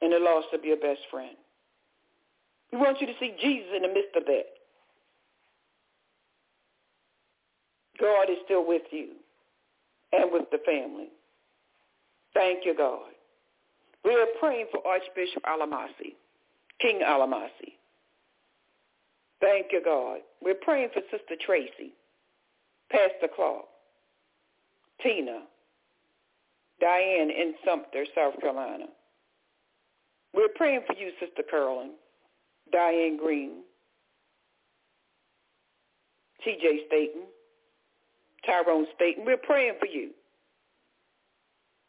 and 0.00 0.12
the 0.12 0.18
loss 0.18 0.44
of 0.52 0.64
your 0.64 0.76
best 0.76 1.00
friend. 1.10 1.36
We 2.72 2.78
want 2.78 3.00
you 3.00 3.06
to 3.06 3.14
see 3.18 3.34
Jesus 3.40 3.68
in 3.74 3.82
the 3.82 3.88
midst 3.88 4.14
of 4.16 4.24
that. 4.26 4.46
God 8.00 8.30
is 8.30 8.36
still 8.44 8.66
with 8.66 8.82
you 8.90 9.10
and 10.12 10.30
with 10.32 10.44
the 10.50 10.58
family. 10.64 11.08
Thank 12.34 12.64
you, 12.64 12.74
God. 12.76 13.10
We 14.04 14.12
are 14.14 14.26
praying 14.38 14.66
for 14.70 14.86
Archbishop 14.86 15.42
Alamasi, 15.44 16.14
King 16.80 17.00
Alamasi. 17.04 17.74
Thank 19.40 19.66
you, 19.72 19.82
God. 19.84 20.18
We're 20.42 20.54
praying 20.54 20.90
for 20.92 21.02
Sister 21.10 21.34
Tracy, 21.44 21.92
Pastor 22.90 23.28
Clark, 23.34 23.64
Tina, 25.02 25.42
Diane 26.80 27.30
in 27.30 27.54
Sumter, 27.64 28.04
South 28.14 28.40
Carolina. 28.40 28.86
We're 30.34 30.48
praying 30.54 30.82
for 30.86 30.94
you, 30.96 31.10
Sister 31.20 31.42
Carolyn, 31.48 31.92
Diane 32.72 33.16
Green, 33.16 33.62
T.J. 36.44 36.80
Staten, 36.86 37.22
Tyrone 38.46 38.86
Staten. 38.94 39.24
We're 39.24 39.36
praying 39.36 39.74
for 39.80 39.86
you. 39.86 40.10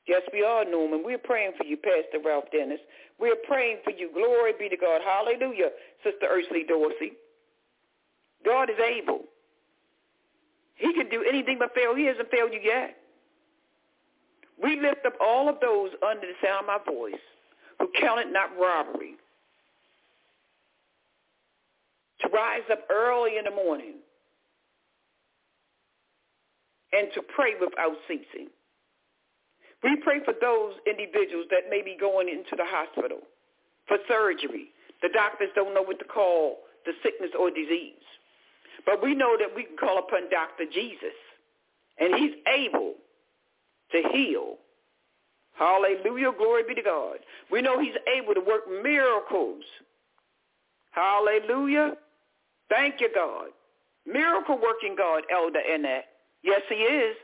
Yes, 0.07 0.21
we 0.33 0.43
are, 0.43 0.65
Norman. 0.65 1.03
We're 1.05 1.19
praying 1.19 1.51
for 1.57 1.65
you, 1.65 1.77
Pastor 1.77 2.19
Ralph 2.25 2.45
Dennis. 2.51 2.79
We're 3.19 3.37
praying 3.47 3.77
for 3.83 3.91
you. 3.91 4.09
Glory 4.13 4.53
be 4.57 4.69
to 4.69 4.77
God. 4.77 5.01
Hallelujah, 5.05 5.69
Sister 6.03 6.25
Ursula 6.25 6.63
Dorsey. 6.67 7.13
God 8.43 8.69
is 8.69 8.79
able. 8.79 9.25
He 10.75 10.93
can 10.93 11.09
do 11.09 11.23
anything 11.27 11.57
but 11.59 11.75
fail. 11.75 11.93
He 11.93 12.05
hasn't 12.05 12.31
failed 12.31 12.53
you 12.53 12.61
yet. 12.63 12.95
We 14.61 14.79
lift 14.79 15.05
up 15.05 15.13
all 15.21 15.47
of 15.49 15.59
those 15.61 15.91
under 16.01 16.25
the 16.25 16.33
sound 16.43 16.67
of 16.67 16.81
my 16.85 16.91
voice 16.91 17.21
who 17.79 17.87
count 17.99 18.19
it 18.19 18.31
not 18.31 18.49
robbery 18.59 19.15
to 22.21 22.27
rise 22.29 22.63
up 22.71 22.79
early 22.89 23.37
in 23.37 23.45
the 23.45 23.51
morning 23.51 23.95
and 26.93 27.09
to 27.13 27.21
pray 27.35 27.53
without 27.59 27.95
ceasing. 28.07 28.49
We 29.83 29.95
pray 30.03 30.19
for 30.25 30.33
those 30.39 30.73
individuals 30.85 31.45
that 31.51 31.69
may 31.69 31.81
be 31.81 31.95
going 31.99 32.27
into 32.27 32.55
the 32.57 32.65
hospital 32.65 33.19
for 33.87 33.97
surgery. 34.07 34.69
The 35.01 35.09
doctors 35.13 35.49
don't 35.55 35.73
know 35.73 35.83
what 35.83 35.99
to 35.99 36.05
call 36.05 36.59
the 36.85 36.91
sickness 37.03 37.31
or 37.37 37.49
disease. 37.49 38.03
But 38.85 39.03
we 39.03 39.15
know 39.15 39.37
that 39.39 39.55
we 39.55 39.63
can 39.63 39.77
call 39.77 39.99
upon 39.99 40.29
Dr. 40.29 40.65
Jesus, 40.71 41.15
and 41.99 42.15
he's 42.15 42.35
able 42.47 42.95
to 43.91 44.03
heal. 44.11 44.55
Hallelujah. 45.53 46.31
Glory 46.37 46.63
be 46.67 46.75
to 46.75 46.81
God. 46.81 47.17
We 47.51 47.61
know 47.61 47.79
he's 47.79 47.95
able 48.15 48.33
to 48.33 48.39
work 48.39 48.63
miracles. 48.81 49.63
Hallelujah. 50.91 51.93
Thank 52.69 53.01
you, 53.01 53.09
God. 53.13 53.47
Miracle 54.05 54.59
working 54.61 54.95
God, 54.97 55.23
Elder 55.31 55.59
Annette. 55.59 56.05
Yes, 56.43 56.61
he 56.69 56.75
is. 56.75 57.15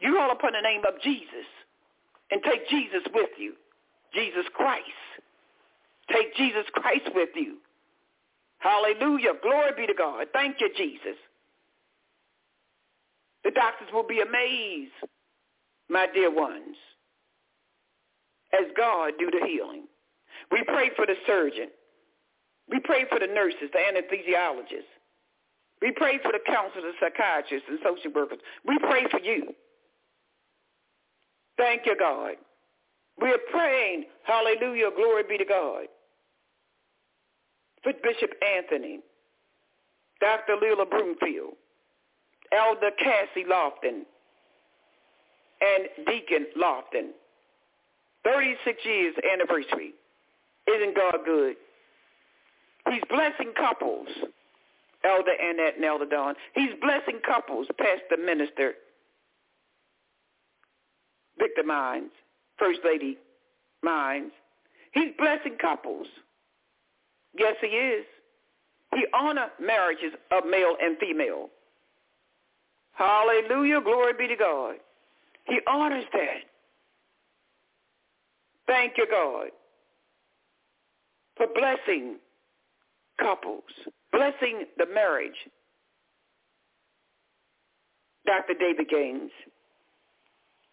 You 0.00 0.14
call 0.14 0.30
upon 0.30 0.52
the 0.52 0.60
name 0.60 0.82
of 0.86 1.00
Jesus 1.02 1.46
and 2.30 2.42
take 2.42 2.68
Jesus 2.68 3.02
with 3.14 3.30
you. 3.38 3.54
Jesus 4.14 4.44
Christ. 4.54 4.84
Take 6.12 6.34
Jesus 6.36 6.64
Christ 6.72 7.08
with 7.14 7.30
you. 7.34 7.56
Hallelujah. 8.58 9.32
Glory 9.42 9.72
be 9.76 9.86
to 9.86 9.94
God. 9.94 10.26
Thank 10.32 10.60
you, 10.60 10.70
Jesus. 10.76 11.16
The 13.44 13.50
doctors 13.50 13.88
will 13.92 14.06
be 14.06 14.20
amazed, 14.20 14.92
my 15.88 16.06
dear 16.12 16.34
ones, 16.34 16.76
as 18.52 18.66
God 18.76 19.12
do 19.18 19.30
the 19.30 19.46
healing. 19.46 19.84
We 20.50 20.64
pray 20.64 20.90
for 20.96 21.06
the 21.06 21.14
surgeon. 21.26 21.68
We 22.68 22.80
pray 22.80 23.04
for 23.08 23.20
the 23.20 23.26
nurses, 23.26 23.70
the 23.72 23.78
anesthesiologists. 23.78 24.95
We 25.86 25.92
pray 25.92 26.18
for 26.20 26.32
the 26.32 26.40
counselors, 26.44 26.96
psychiatrists, 26.98 27.68
and 27.68 27.78
social 27.78 28.10
workers. 28.12 28.40
We 28.66 28.76
pray 28.80 29.06
for 29.08 29.20
you. 29.20 29.54
Thank 31.56 31.86
you, 31.86 31.94
God. 31.96 32.32
We 33.22 33.28
are 33.28 33.38
praying, 33.52 34.06
hallelujah, 34.24 34.90
glory 34.96 35.22
be 35.28 35.38
to 35.38 35.44
God, 35.44 35.84
for 37.84 37.92
Bishop 38.02 38.32
Anthony, 38.42 38.98
Dr. 40.20 40.56
Lila 40.60 40.86
Broomfield, 40.86 41.54
Elder 42.50 42.90
Cassie 42.98 43.46
Lofton, 43.48 44.02
and 45.60 45.88
Deacon 46.04 46.46
Lofton. 46.60 47.10
36 48.24 48.84
years 48.84 49.14
anniversary. 49.32 49.92
Isn't 50.66 50.96
God 50.96 51.18
good? 51.24 51.54
He's 52.90 53.02
blessing 53.08 53.52
couples, 53.56 54.08
Elder 55.06 55.32
Annette 55.40 55.76
and 55.76 55.84
Elder. 55.84 56.34
He's 56.54 56.70
blessing 56.80 57.20
couples, 57.24 57.66
Pastor 57.78 58.22
Minister 58.22 58.74
Victor 61.38 61.64
Mines, 61.64 62.10
First 62.58 62.80
Lady 62.84 63.18
Mines. 63.82 64.32
He's 64.92 65.12
blessing 65.18 65.56
couples. 65.60 66.06
Yes, 67.38 67.56
he 67.60 67.66
is. 67.66 68.04
He 68.94 69.04
honor 69.12 69.48
marriages 69.60 70.12
of 70.32 70.44
male 70.46 70.76
and 70.82 70.96
female. 70.98 71.48
Hallelujah. 72.92 73.80
Glory 73.82 74.14
be 74.18 74.26
to 74.28 74.36
God. 74.36 74.76
He 75.44 75.58
honors 75.66 76.04
that. 76.12 76.44
Thank 78.66 78.94
you, 78.96 79.06
God, 79.08 79.48
for 81.36 81.46
blessing 81.54 82.16
couples, 83.20 83.62
blessing 84.16 84.64
the 84.78 84.86
marriage. 84.86 85.36
Dr. 88.26 88.54
David 88.58 88.88
Gaines 88.88 89.30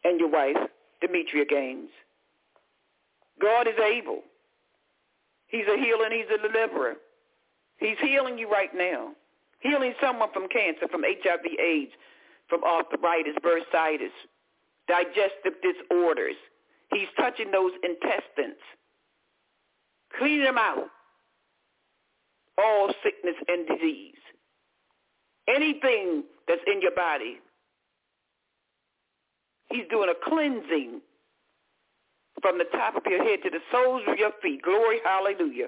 and 0.04 0.20
your 0.20 0.30
wife, 0.30 0.58
Demetria 1.02 1.46
Gaines. 1.46 1.90
God 3.42 3.68
is 3.68 3.78
able. 3.80 4.22
He's 5.48 5.66
a 5.68 5.78
healer 5.78 6.06
and 6.06 6.14
he's 6.14 6.32
a 6.34 6.42
deliverer. 6.42 6.96
He's 7.78 7.98
healing 8.02 8.38
you 8.38 8.50
right 8.50 8.74
now. 8.74 9.10
Healing 9.60 9.94
someone 10.02 10.30
from 10.34 10.48
cancer, 10.48 10.88
from 10.90 11.04
HIV 11.04 11.46
AIDS, 11.60 11.92
from 12.48 12.64
arthritis, 12.64 13.36
bursitis, 13.44 14.12
digestive 14.88 15.54
disorders. 15.62 16.36
He's 16.92 17.08
touching 17.18 17.52
those 17.52 17.72
intestines. 17.84 18.60
Cleaning 20.18 20.46
them 20.46 20.58
out. 20.58 20.88
All 22.58 22.94
sickness 23.04 23.36
and 23.48 23.68
disease. 23.68 24.22
Anything 25.48 26.24
that's 26.48 26.62
in 26.68 26.82
your 26.82 26.96
body 26.96 27.40
He's 29.74 29.90
doing 29.90 30.10
a 30.10 30.30
cleansing 30.30 31.02
from 32.42 32.58
the 32.60 32.70
top 32.78 32.96
of 32.96 33.02
your 33.10 33.24
head 33.24 33.40
to 33.44 33.50
the 33.50 33.60
soles 33.72 34.04
of 34.08 34.18
your 34.20 34.30
feet. 34.42 34.62
Glory, 34.62 35.00
hallelujah. 35.04 35.68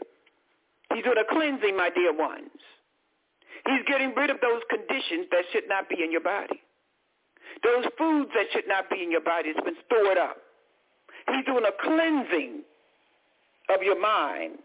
He's 0.94 1.04
doing 1.04 1.18
a 1.18 1.34
cleansing, 1.34 1.76
my 1.76 1.90
dear 1.90 2.14
ones. 2.16 2.54
He's 3.66 3.82
getting 3.88 4.14
rid 4.14 4.30
of 4.30 4.38
those 4.42 4.62
conditions 4.70 5.26
that 5.32 5.46
should 5.52 5.68
not 5.68 5.90
be 5.90 6.04
in 6.04 6.12
your 6.12 6.22
body. 6.22 6.62
Those 7.64 7.86
foods 7.98 8.30
that 8.36 8.46
should 8.54 8.68
not 8.68 8.92
be 8.92 9.02
in 9.02 9.10
your 9.10 9.22
body 9.26 9.54
has 9.56 9.64
been 9.66 9.78
stored 9.88 10.20
up. 10.20 10.38
He's 11.28 11.46
doing 11.46 11.66
a 11.66 11.74
cleansing 11.82 12.62
of 13.74 13.82
your 13.82 14.00
mind, 14.00 14.60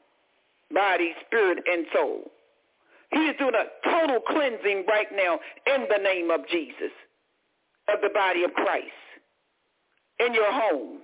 body, 0.73 1.15
spirit, 1.27 1.59
and 1.67 1.87
soul. 1.95 2.31
He 3.13 3.19
is 3.21 3.37
doing 3.39 3.55
a 3.55 3.89
total 3.89 4.21
cleansing 4.21 4.85
right 4.87 5.09
now 5.13 5.41
in 5.75 5.87
the 5.91 6.03
name 6.03 6.31
of 6.31 6.47
Jesus, 6.49 6.93
of 7.89 8.01
the 8.03 8.11
body 8.15 8.45
of 8.45 8.53
Christ, 8.55 8.87
in 10.21 10.33
your 10.33 10.53
home, 10.53 10.99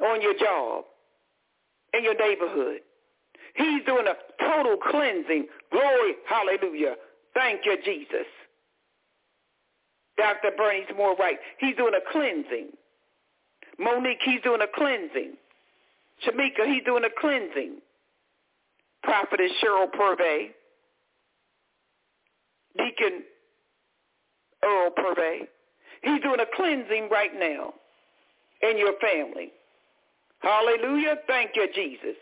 on 0.00 0.22
your 0.22 0.34
job, 0.38 0.84
in 1.92 2.04
your 2.04 2.16
neighborhood. 2.16 2.80
He's 3.54 3.84
doing 3.86 4.06
a 4.06 4.14
total 4.42 4.76
cleansing. 4.76 5.46
Glory, 5.70 6.14
hallelujah. 6.28 6.94
Thank 7.34 7.60
you, 7.64 7.76
Jesus. 7.84 8.26
Dr. 10.16 10.50
Bernice 10.56 10.90
Moore 10.96 11.16
Wright, 11.16 11.38
he's 11.58 11.76
doing 11.76 11.92
a 11.94 12.12
cleansing. 12.12 12.68
Monique, 13.78 14.20
he's 14.24 14.40
doing 14.42 14.62
a 14.62 14.66
cleansing. 14.74 15.36
Shamika, 16.24 16.66
he's 16.66 16.84
doing 16.84 17.04
a 17.04 17.20
cleansing. 17.20 17.76
Prophetess 19.06 19.52
Cheryl 19.62 19.86
Purvey, 19.92 20.48
Deacon 22.76 23.22
Earl 24.64 24.90
Purvey, 24.90 25.42
he's 26.02 26.20
doing 26.22 26.40
a 26.40 26.56
cleansing 26.56 27.08
right 27.08 27.30
now 27.38 27.72
in 28.68 28.76
your 28.76 28.94
family. 29.00 29.52
Hallelujah. 30.40 31.18
Thank 31.28 31.52
you, 31.54 31.68
Jesus. 31.72 32.16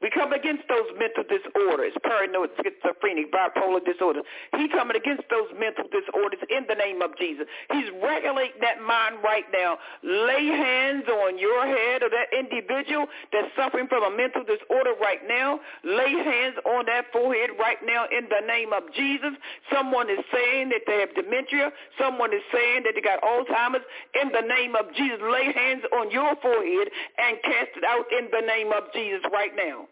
We 0.00 0.10
come 0.14 0.32
against 0.32 0.62
those 0.70 0.86
mental 0.94 1.26
disorders, 1.26 1.90
paranoid, 2.06 2.54
schizophrenic, 2.62 3.34
bipolar 3.34 3.82
disorders. 3.82 4.22
He's 4.54 4.70
coming 4.70 4.94
against 4.94 5.26
those 5.26 5.50
mental 5.58 5.90
disorders 5.90 6.38
in 6.46 6.70
the 6.70 6.78
name 6.78 7.02
of 7.02 7.18
Jesus. 7.18 7.50
He's 7.74 7.90
regulating 7.98 8.62
that 8.62 8.78
mind 8.78 9.18
right 9.26 9.42
now. 9.50 9.74
Lay 10.06 10.46
hands 10.46 11.02
on 11.10 11.34
your 11.34 11.66
head 11.66 12.06
or 12.06 12.10
that 12.14 12.30
individual 12.30 13.10
that's 13.34 13.50
suffering 13.58 13.90
from 13.90 14.06
a 14.06 14.12
mental 14.14 14.46
disorder 14.46 14.94
right 15.02 15.18
now. 15.26 15.58
Lay 15.82 16.14
hands 16.14 16.54
on 16.62 16.86
that 16.86 17.10
forehead 17.10 17.58
right 17.58 17.82
now 17.82 18.06
in 18.06 18.30
the 18.30 18.46
name 18.46 18.70
of 18.70 18.86
Jesus. 18.94 19.34
Someone 19.74 20.06
is 20.06 20.22
saying 20.30 20.70
that 20.70 20.86
they 20.86 21.02
have 21.02 21.10
dementia. 21.18 21.74
Someone 21.98 22.30
is 22.30 22.46
saying 22.54 22.86
that 22.86 22.94
they 22.94 23.02
got 23.02 23.18
Alzheimer's. 23.26 23.82
In 24.14 24.30
the 24.30 24.46
name 24.46 24.78
of 24.78 24.94
Jesus, 24.94 25.18
lay 25.26 25.50
hands 25.50 25.82
on 25.90 26.14
your 26.14 26.38
forehead 26.38 26.86
and 27.18 27.34
cast 27.42 27.74
it 27.74 27.82
out 27.82 28.06
in 28.14 28.30
the 28.30 28.46
name 28.46 28.70
of 28.70 28.94
Jesus 28.94 29.26
right 29.34 29.50
now. 29.58 29.87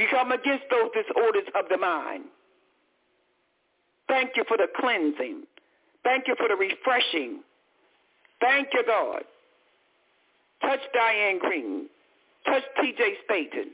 We 0.00 0.06
come 0.10 0.32
against 0.32 0.64
those 0.70 0.88
disorders 0.96 1.44
of 1.54 1.66
the 1.68 1.76
mind. 1.76 2.24
Thank 4.08 4.30
you 4.34 4.44
for 4.48 4.56
the 4.56 4.66
cleansing. 4.80 5.42
Thank 6.04 6.26
you 6.26 6.34
for 6.38 6.48
the 6.48 6.56
refreshing. 6.56 7.40
Thank 8.40 8.68
you, 8.72 8.82
God. 8.86 9.24
Touch 10.62 10.80
Diane 10.94 11.38
Green. 11.38 11.86
Touch 12.46 12.62
T.J. 12.80 13.16
Staten. 13.26 13.72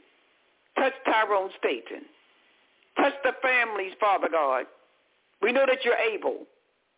Touch 0.74 0.94
Tyrone 1.04 1.50
Staten. 1.58 2.02
Touch 2.96 3.14
the 3.22 3.30
families, 3.40 3.92
Father 4.00 4.28
God. 4.28 4.64
We 5.40 5.52
know 5.52 5.64
that 5.64 5.84
you're 5.84 5.94
able. 5.94 6.38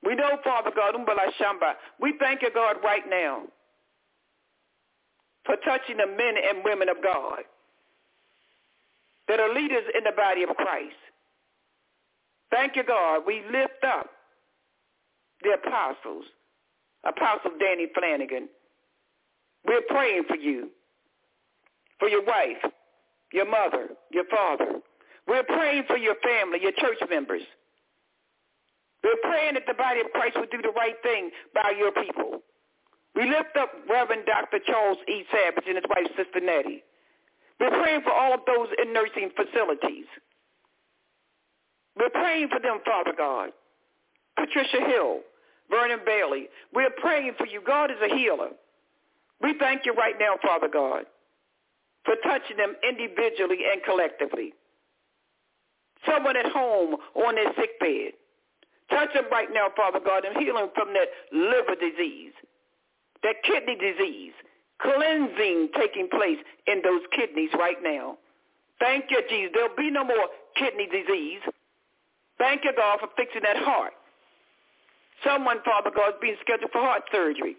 We 0.07 0.15
know, 0.15 0.39
Father 0.43 0.71
God, 0.75 0.95
Umbala 0.95 1.29
Shamba. 1.39 1.75
We 2.01 2.15
thank 2.19 2.41
you, 2.41 2.51
God, 2.51 2.77
right 2.83 3.05
now 3.07 3.43
for 5.45 5.57
touching 5.57 5.99
the 5.99 6.07
men 6.07 6.35
and 6.49 6.65
women 6.65 6.89
of 6.89 6.97
God 7.03 7.41
that 9.29 9.41
are 9.41 9.53
leaders 9.53 9.85
in 9.97 10.05
the 10.05 10.13
body 10.17 10.43
of 10.43 10.57
Christ. 10.57 10.97
Thank 12.51 12.77
you, 12.77 12.83
God. 12.85 13.23
We 13.27 13.43
lift 13.53 13.85
up 13.87 14.09
the 15.43 15.51
apostles, 15.51 16.25
Apostle 17.05 17.53
Danny 17.61 17.87
Flanagan. 17.95 18.49
We're 19.67 19.83
praying 19.89 20.25
for 20.29 20.37
you, 20.37 20.71
for 21.99 22.09
your 22.09 22.25
wife, 22.25 22.73
your 23.33 23.49
mother, 23.49 23.89
your 24.11 24.25
father. 24.25 24.81
We're 25.27 25.45
praying 25.45 25.85
for 25.87 25.99
your 25.99 26.15
family, 26.25 26.59
your 26.63 26.73
church 26.73 26.99
members. 27.11 27.43
We're 29.05 29.21
praying 29.23 29.55
that 29.55 29.65
the 29.67 29.75
body 29.75 30.01
of 30.01 30.07
Christ 30.13 30.37
would 30.41 30.51
do 30.51 30.63
the 30.63 30.73
right 30.75 30.97
thing 31.03 31.31
by 31.55 31.75
your 31.79 31.93
people. 31.93 32.41
We 33.15 33.25
lift 33.29 33.57
up 33.59 33.71
Reverend 33.89 34.25
Dr. 34.27 34.59
Charles 34.67 34.99
E. 35.09 35.25
Savage 35.31 35.65
and 35.67 35.77
his 35.77 35.85
wife, 35.89 36.07
Sister 36.17 36.41
Nettie. 36.41 36.83
We're 37.61 37.71
praying 37.71 38.03
for 38.03 38.13
all 38.13 38.35
of 38.35 38.41
those 38.47 38.69
in 38.83 38.93
nursing 38.93 39.31
facilities. 39.35 40.07
We're 41.97 42.11
praying 42.11 42.49
for 42.49 42.61
them, 42.61 42.79
Father 42.85 43.13
God. 43.17 43.51
Patricia 44.39 44.79
Hill, 44.87 45.21
Vernon 45.69 46.01
Bailey. 46.07 46.49
We're 46.73 46.95
praying 47.01 47.35
for 47.37 47.47
you. 47.47 47.61
God 47.67 47.91
is 47.91 47.97
a 48.01 48.15
healer. 48.15 48.51
We 49.43 49.55
thank 49.59 49.85
you 49.85 49.93
right 49.95 50.15
now, 50.19 50.37
Father 50.43 50.69
God, 50.73 51.05
for 52.05 52.15
touching 52.23 52.57
them 52.57 52.75
individually 52.89 53.59
and 53.73 53.83
collectively. 53.85 54.55
Someone 56.07 56.37
at 56.37 56.51
home 56.53 56.97
on 57.15 57.35
their 57.35 57.53
sick 57.57 57.79
bed. 57.81 58.13
Touch 58.91 59.13
them 59.15 59.25
right 59.31 59.49
now, 59.53 59.69
Father 59.77 60.01
God, 60.05 60.25
and 60.25 60.37
heal 60.43 60.55
them 60.55 60.71
from 60.75 60.89
that 60.95 61.09
liver 61.33 61.75
disease, 61.75 62.33
that 63.23 63.37
kidney 63.45 63.77
disease, 63.77 64.33
cleansing 65.39 65.69
taking 65.77 66.09
place 66.09 66.39
in 66.67 66.83
those 66.83 67.03
kidneys 67.15 67.51
right 67.59 67.77
now. 67.83 68.19
Thank 68.81 69.07
you, 69.11 69.23
Jesus. 69.29 69.53
There'll 69.55 69.77
be 69.77 69.91
no 69.91 70.05
more 70.05 70.29
kidney 70.57 70.87
disease. 70.87 71.41
Thank 72.39 72.65
you, 72.65 72.73
God, 72.77 73.01
for 73.01 73.09
fixing 73.17 73.43
that 73.43 73.57
heart. 73.57 73.93
Someone, 75.25 75.59
Father 75.65 75.91
God, 75.95 76.11
is 76.11 76.21
being 76.21 76.37
scheduled 76.41 76.71
for 76.71 76.81
heart 76.81 77.03
surgery. 77.11 77.57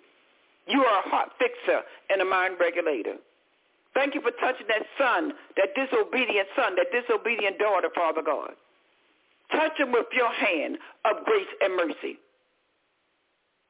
You 0.67 0.81
are 0.83 1.03
a 1.05 1.09
heart 1.09 1.29
fixer 1.39 1.81
and 2.09 2.21
a 2.21 2.25
mind 2.25 2.55
regulator. 2.59 3.15
Thank 3.93 4.15
you 4.15 4.21
for 4.21 4.31
touching 4.39 4.67
that 4.67 4.85
son, 4.97 5.33
that 5.57 5.75
disobedient 5.75 6.47
son, 6.55 6.75
that 6.77 6.87
disobedient 6.93 7.57
daughter, 7.59 7.89
Father 7.93 8.21
God. 8.21 8.51
Touch 9.51 9.77
him 9.77 9.91
with 9.91 10.05
your 10.13 10.31
hand 10.31 10.77
of 11.03 11.25
grace 11.25 11.49
and 11.59 11.75
mercy. 11.75 12.19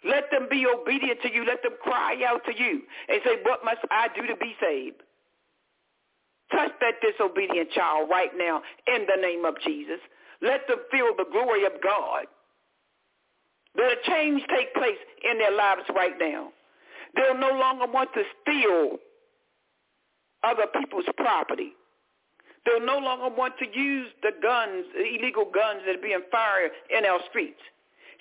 Let 0.04 0.32
them 0.32 0.48
be 0.50 0.66
obedient 0.66 1.22
to 1.24 1.34
you. 1.34 1.46
Let 1.46 1.62
them 1.62 1.74
cry 1.82 2.16
out 2.26 2.46
to 2.46 2.54
you 2.56 2.82
and 3.10 3.22
say, 3.26 3.38
what 3.44 3.66
must 3.66 3.82
I 3.92 4.08
do 4.16 4.26
to 4.28 4.36
be 4.38 4.56
saved? 4.62 5.02
Touch 6.52 6.72
that 6.82 6.96
disobedient 7.02 7.72
child 7.72 8.10
right 8.10 8.32
now 8.36 8.62
in 8.88 9.06
the 9.06 9.22
name 9.22 9.46
of 9.46 9.56
Jesus. 9.62 10.00
Let 10.42 10.68
them 10.68 10.80
feel 10.90 11.14
the 11.18 11.26
glory 11.32 11.66
of 11.66 11.74
God. 11.84 12.26
Let 13.78 13.92
a 13.92 14.10
change 14.10 14.42
take 14.50 14.74
place 14.74 14.98
in 15.30 15.38
their 15.38 15.52
lives 15.52 15.84
right 15.96 16.16
now. 16.20 16.50
They'll 17.16 17.38
no 17.38 17.52
longer 17.60 17.86
want 17.92 18.10
to 18.14 18.24
steal 18.42 18.98
other 20.44 20.66
people's 20.80 21.06
property. 21.18 21.74
They'll 22.66 22.86
no 22.86 22.98
longer 22.98 23.36
want 23.36 23.56
to 23.60 23.66
use 23.80 24.08
the 24.22 24.32
guns, 24.42 24.86
the 24.96 25.20
illegal 25.20 25.46
guns 25.46 25.82
that 25.86 25.96
are 25.98 26.02
being 26.02 26.22
fired 26.32 26.72
in 26.96 27.06
our 27.06 27.20
streets 27.30 27.62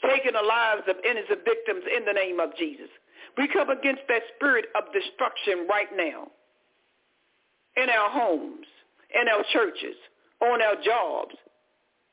taking 0.02 0.32
the 0.32 0.46
lives 0.46 0.82
of 0.88 0.96
innocent 1.04 1.44
victims 1.44 1.84
in 1.88 2.04
the 2.04 2.12
name 2.12 2.40
of 2.40 2.54
Jesus. 2.56 2.90
We 3.36 3.48
come 3.48 3.70
against 3.70 4.02
that 4.08 4.22
spirit 4.36 4.66
of 4.74 4.92
destruction 4.92 5.66
right 5.68 5.90
now 5.94 6.28
in 7.76 7.88
our 7.90 8.10
homes, 8.10 8.66
in 9.14 9.28
our 9.28 9.44
churches, 9.52 9.94
on 10.40 10.62
our 10.62 10.76
jobs, 10.82 11.34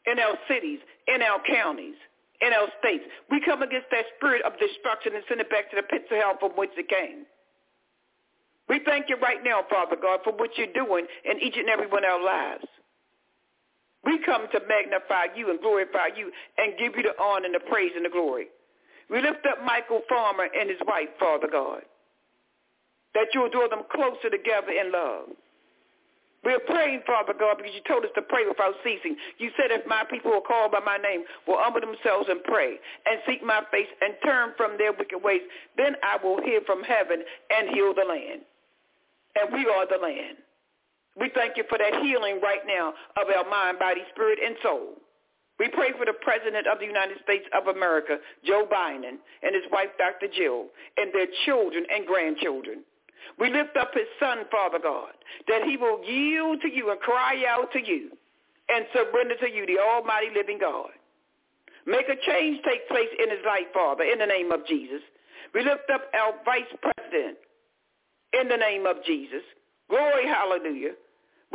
in 0.05 0.19
our 0.19 0.37
cities, 0.47 0.79
in 1.07 1.21
our 1.21 1.41
counties, 1.45 1.97
in 2.41 2.53
our 2.53 2.67
states. 2.79 3.03
We 3.31 3.41
come 3.41 3.61
against 3.61 3.89
that 3.91 4.05
spirit 4.17 4.43
of 4.45 4.53
destruction 4.59 5.15
and 5.15 5.23
send 5.27 5.41
it 5.41 5.49
back 5.49 5.69
to 5.71 5.77
the 5.77 5.83
pits 5.83 6.05
of 6.11 6.17
hell 6.17 6.37
from 6.39 6.51
which 6.53 6.71
it 6.77 6.89
came. 6.89 7.25
We 8.67 8.81
thank 8.85 9.09
you 9.09 9.17
right 9.17 9.43
now, 9.43 9.61
Father 9.69 9.95
God, 9.95 10.21
for 10.23 10.33
what 10.33 10.49
you're 10.57 10.73
doing 10.73 11.05
in 11.23 11.41
each 11.41 11.55
and 11.57 11.69
every 11.69 11.87
one 11.87 12.03
of 12.03 12.09
our 12.09 12.23
lives. 12.23 12.65
We 14.05 14.19
come 14.23 14.47
to 14.51 14.59
magnify 14.67 15.35
you 15.35 15.49
and 15.49 15.59
glorify 15.59 16.13
you 16.15 16.31
and 16.57 16.77
give 16.77 16.93
you 16.95 17.03
the 17.03 17.17
honor 17.21 17.45
and 17.45 17.55
the 17.55 17.65
praise 17.67 17.91
and 17.95 18.05
the 18.05 18.09
glory. 18.09 18.47
We 19.09 19.21
lift 19.21 19.45
up 19.49 19.63
Michael 19.65 20.01
Farmer 20.07 20.45
and 20.45 20.69
his 20.69 20.79
wife, 20.87 21.09
Father 21.19 21.47
God, 21.51 21.81
that 23.13 23.27
you 23.33 23.41
will 23.41 23.49
draw 23.49 23.67
them 23.67 23.83
closer 23.91 24.29
together 24.29 24.71
in 24.71 24.91
love. 24.91 25.29
We're 26.45 26.61
praying, 26.61 27.01
Father 27.07 27.33
God, 27.33 27.57
because 27.57 27.73
you 27.73 27.81
told 27.89 28.05
us 28.05 28.11
to 28.13 28.21
pray 28.21 28.45
without 28.47 28.75
ceasing. 28.83 29.17
You 29.39 29.49
said 29.57 29.73
if 29.73 29.81
my 29.87 30.03
people 30.05 30.31
are 30.31 30.45
called 30.45 30.71
by 30.71 30.79
my 30.79 30.97
name 30.97 31.25
will 31.47 31.57
humble 31.57 31.81
themselves 31.81 32.29
and 32.29 32.43
pray 32.43 32.77
and 33.09 33.17
seek 33.25 33.41
my 33.43 33.61
face 33.71 33.89
and 33.99 34.13
turn 34.23 34.53
from 34.55 34.77
their 34.77 34.93
wicked 34.93 35.17
ways, 35.23 35.41
then 35.75 35.97
I 36.05 36.21
will 36.21 36.39
hear 36.45 36.61
from 36.67 36.83
heaven 36.83 37.25
and 37.49 37.73
heal 37.73 37.95
the 37.97 38.05
land. 38.05 38.45
And 39.41 39.53
we 39.57 39.65
are 39.65 39.89
the 39.89 39.97
land. 39.97 40.37
We 41.19 41.31
thank 41.33 41.55
you 41.57 41.63
for 41.69 41.77
that 41.77 42.01
healing 42.03 42.39
right 42.43 42.61
now 42.67 42.93
of 43.15 43.27
our 43.31 43.49
mind, 43.49 43.79
body, 43.79 44.01
spirit, 44.13 44.39
and 44.43 44.55
soul. 44.61 44.95
We 45.57 45.69
pray 45.69 45.91
for 45.97 46.05
the 46.05 46.19
President 46.19 46.67
of 46.67 46.79
the 46.79 46.85
United 46.85 47.17
States 47.23 47.45
of 47.55 47.67
America, 47.67 48.17
Joe 48.43 48.67
Biden, 48.69 49.15
and 49.41 49.55
his 49.55 49.63
wife, 49.71 49.95
Dr. 49.97 50.27
Jill, 50.35 50.67
and 50.97 51.13
their 51.13 51.27
children 51.45 51.85
and 51.89 52.05
grandchildren. 52.05 52.83
We 53.39 53.49
lift 53.49 53.77
up 53.77 53.93
his 53.93 54.11
son, 54.19 54.39
Father 54.51 54.79
God, 54.79 55.15
that 55.47 55.63
he 55.63 55.77
will 55.77 56.03
yield 56.03 56.59
to 56.61 56.69
you 56.69 56.91
and 56.91 56.99
cry 56.99 57.43
out 57.47 57.71
to 57.71 57.79
you 57.79 58.11
and 58.67 58.85
surrender 58.91 59.35
to 59.39 59.49
you, 59.49 59.65
the 59.65 59.79
almighty 59.79 60.27
living 60.35 60.59
God. 60.59 60.91
Make 61.87 62.09
a 62.09 62.19
change 62.27 62.59
take 62.65 62.87
place 62.89 63.09
in 63.23 63.29
his 63.29 63.39
life, 63.45 63.71
Father, 63.73 64.03
in 64.03 64.19
the 64.19 64.25
name 64.25 64.51
of 64.51 64.67
Jesus. 64.67 65.01
We 65.53 65.63
lift 65.63 65.89
up 65.93 66.11
our 66.13 66.33
Vice 66.43 66.67
President 66.81 67.37
in 68.33 68.49
the 68.49 68.57
name 68.57 68.85
of 68.85 68.97
Jesus 69.05 69.43
Glory, 69.89 70.25
hallelujah. 70.27 70.93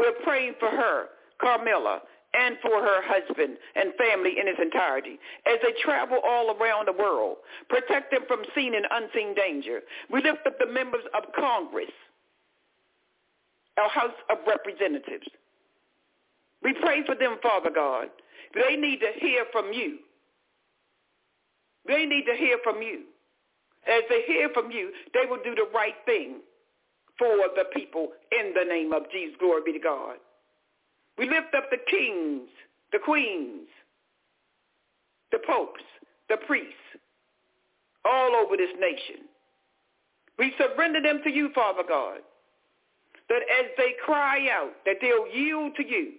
We're 0.01 0.17
praying 0.25 0.55
for 0.59 0.71
her, 0.71 1.09
Carmilla, 1.43 2.01
and 2.33 2.57
for 2.63 2.81
her 2.81 3.03
husband 3.05 3.59
and 3.77 3.93
family 3.99 4.37
in 4.41 4.49
its 4.49 4.59
entirety 4.59 5.19
as 5.45 5.59
they 5.63 5.75
travel 5.85 6.21
all 6.25 6.57
around 6.57 6.89
the 6.89 6.93
world. 6.93 7.37
Protect 7.69 8.11
them 8.11 8.23
from 8.27 8.41
seen 8.55 8.75
and 8.75 8.87
unseen 8.91 9.35
danger. 9.35 9.81
We 10.11 10.23
lift 10.23 10.47
up 10.47 10.59
the 10.59 10.73
members 10.73 11.03
of 11.13 11.25
Congress, 11.39 11.93
our 13.77 13.91
House 13.91 14.17
of 14.31 14.39
Representatives. 14.47 15.27
We 16.63 16.73
pray 16.81 17.05
for 17.05 17.15
them, 17.15 17.37
Father 17.43 17.71
God. 17.75 18.09
They 18.55 18.77
need 18.77 19.01
to 19.01 19.13
hear 19.21 19.45
from 19.53 19.71
you. 19.75 19.99
They 21.87 22.07
need 22.07 22.25
to 22.25 22.37
hear 22.37 22.57
from 22.65 22.81
you. 22.81 23.03
As 23.87 24.03
they 24.09 24.23
hear 24.27 24.49
from 24.55 24.71
you, 24.71 24.93
they 25.13 25.29
will 25.29 25.43
do 25.45 25.55
the 25.55 25.69
right 25.75 25.95
thing 26.07 26.41
for 27.21 27.37
the 27.55 27.67
people 27.73 28.09
in 28.33 28.55
the 28.55 28.65
name 28.65 28.93
of 28.93 29.03
Jesus. 29.13 29.37
Glory 29.39 29.63
be 29.65 29.73
to 29.75 29.79
God. 29.79 30.17
We 31.19 31.29
lift 31.29 31.55
up 31.55 31.71
the 31.71 31.77
kings, 31.91 32.49
the 32.93 32.99
queens, 32.99 33.69
the 35.31 35.39
popes, 35.47 35.85
the 36.29 36.39
priests, 36.47 36.73
all 38.07 38.35
over 38.35 38.57
this 38.57 38.73
nation. 38.81 39.29
We 40.39 40.55
surrender 40.57 41.03
them 41.03 41.21
to 41.23 41.31
you, 41.31 41.51
Father 41.55 41.83
God, 41.87 42.21
that 43.29 43.43
as 43.61 43.67
they 43.77 43.93
cry 44.03 44.49
out, 44.51 44.73
that 44.87 44.97
they'll 45.03 45.29
yield 45.29 45.77
to 45.77 45.87
you 45.87 46.13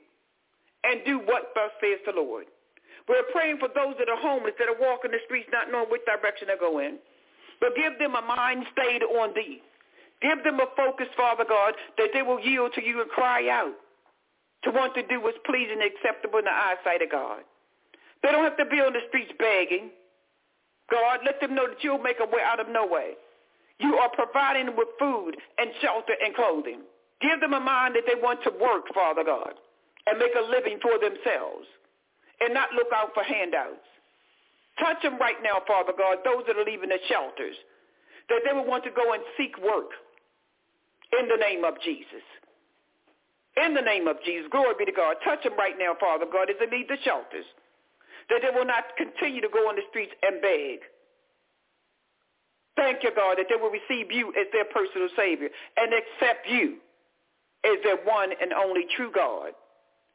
and 0.84 1.02
do 1.06 1.18
what 1.18 1.50
thus 1.56 1.72
says 1.82 2.00
the 2.06 2.14
Lord. 2.16 2.46
We're 3.10 3.26
praying 3.34 3.58
for 3.58 3.70
those 3.74 3.96
that 3.98 4.08
are 4.08 4.22
homeless, 4.22 4.54
that 4.60 4.70
are 4.70 4.80
walking 4.80 5.12
the 5.12 5.18
streets 5.26 5.50
not 5.52 5.72
knowing 5.72 5.90
which 5.90 6.06
direction 6.06 6.48
they're 6.48 6.62
going. 6.62 7.00
But 7.60 7.76
give 7.76 7.98
them 8.00 8.16
a 8.16 8.22
mind 8.22 8.66
stayed 8.72 9.04
on 9.04 9.34
thee. 9.34 9.62
Give 10.22 10.44
them 10.44 10.60
a 10.60 10.68
focus, 10.78 11.08
Father 11.18 11.46
God, 11.48 11.74
that 11.98 12.10
they 12.14 12.22
will 12.22 12.40
yield 12.40 12.74
to 12.76 12.84
you 12.84 13.02
and 13.02 13.10
cry 13.10 13.50
out 13.50 13.74
to 14.64 14.70
want 14.70 14.94
to 14.94 15.02
do 15.08 15.20
what's 15.20 15.38
pleasing 15.46 15.82
and 15.82 15.90
acceptable 15.90 16.40
in 16.40 16.46
the 16.46 16.54
eyesight 16.54 17.02
of 17.02 17.10
God. 17.10 17.42
They 18.22 18.32
don't 18.32 18.44
have 18.44 18.58
to 18.58 18.70
be 18.70 18.78
on 18.78 18.94
the 18.94 19.02
streets 19.10 19.34
begging. 19.40 19.90
God, 20.92 21.26
let 21.26 21.42
them 21.42 21.56
know 21.56 21.68
that 21.68 21.82
you'll 21.82 22.06
make 22.06 22.22
a 22.22 22.30
way 22.30 22.46
out 22.46 22.60
of 22.60 22.70
no 22.70 22.86
way. 22.86 23.18
You 23.80 23.98
are 23.98 24.14
providing 24.14 24.68
them 24.68 24.78
with 24.78 24.94
food 25.00 25.34
and 25.58 25.74
shelter 25.82 26.14
and 26.24 26.36
clothing. 26.36 26.86
Give 27.22 27.40
them 27.42 27.54
a 27.54 27.60
mind 27.60 27.96
that 27.96 28.06
they 28.06 28.20
want 28.22 28.44
to 28.44 28.54
work, 28.62 28.86
Father 28.94 29.24
God, 29.24 29.58
and 30.06 30.20
make 30.20 30.38
a 30.38 30.46
living 30.46 30.78
for 30.82 31.02
themselves 31.02 31.66
and 32.42 32.54
not 32.54 32.74
look 32.78 32.94
out 32.94 33.10
for 33.18 33.24
handouts. 33.24 33.86
Touch 34.78 35.02
them 35.02 35.18
right 35.18 35.42
now, 35.42 35.66
Father 35.66 35.94
God, 35.98 36.22
those 36.22 36.46
that 36.46 36.58
are 36.58 36.66
leaving 36.66 36.90
the 36.90 37.02
shelters, 37.10 37.58
that 38.30 38.42
they 38.46 38.54
will 38.54 38.66
want 38.66 38.84
to 38.86 38.94
go 38.94 39.14
and 39.14 39.24
seek 39.38 39.58
work 39.58 39.90
in 41.20 41.28
the 41.28 41.38
name 41.38 41.64
of 41.64 41.76
Jesus. 41.84 42.24
In 43.58 43.74
the 43.74 43.82
name 43.82 44.08
of 44.08 44.16
Jesus, 44.24 44.48
glory 44.50 44.76
be 44.80 44.86
to 44.86 44.96
God. 44.96 45.18
Touch 45.24 45.44
them 45.44 45.58
right 45.58 45.76
now, 45.78 45.94
Father 46.00 46.26
God, 46.26 46.50
as 46.50 46.56
they 46.60 46.72
leave 46.72 46.88
the 46.88 46.98
shelters, 47.04 47.46
that 48.30 48.40
they 48.42 48.50
will 48.54 48.66
not 48.66 48.96
continue 48.96 49.42
to 49.42 49.52
go 49.52 49.68
on 49.68 49.76
the 49.76 49.84
streets 49.90 50.14
and 50.24 50.42
beg. 50.42 50.80
Thank 52.78 53.04
you, 53.04 53.12
God, 53.14 53.38
that 53.38 53.48
they 53.52 53.60
will 53.60 53.70
receive 53.74 54.12
you 54.12 54.32
as 54.40 54.48
their 54.56 54.66
personal 54.66 55.10
Savior 55.18 55.50
and 55.76 55.92
accept 55.92 56.48
you 56.48 56.80
as 57.68 57.78
their 57.84 57.98
one 58.08 58.32
and 58.42 58.54
only 58.54 58.88
true 58.96 59.12
God, 59.14 59.52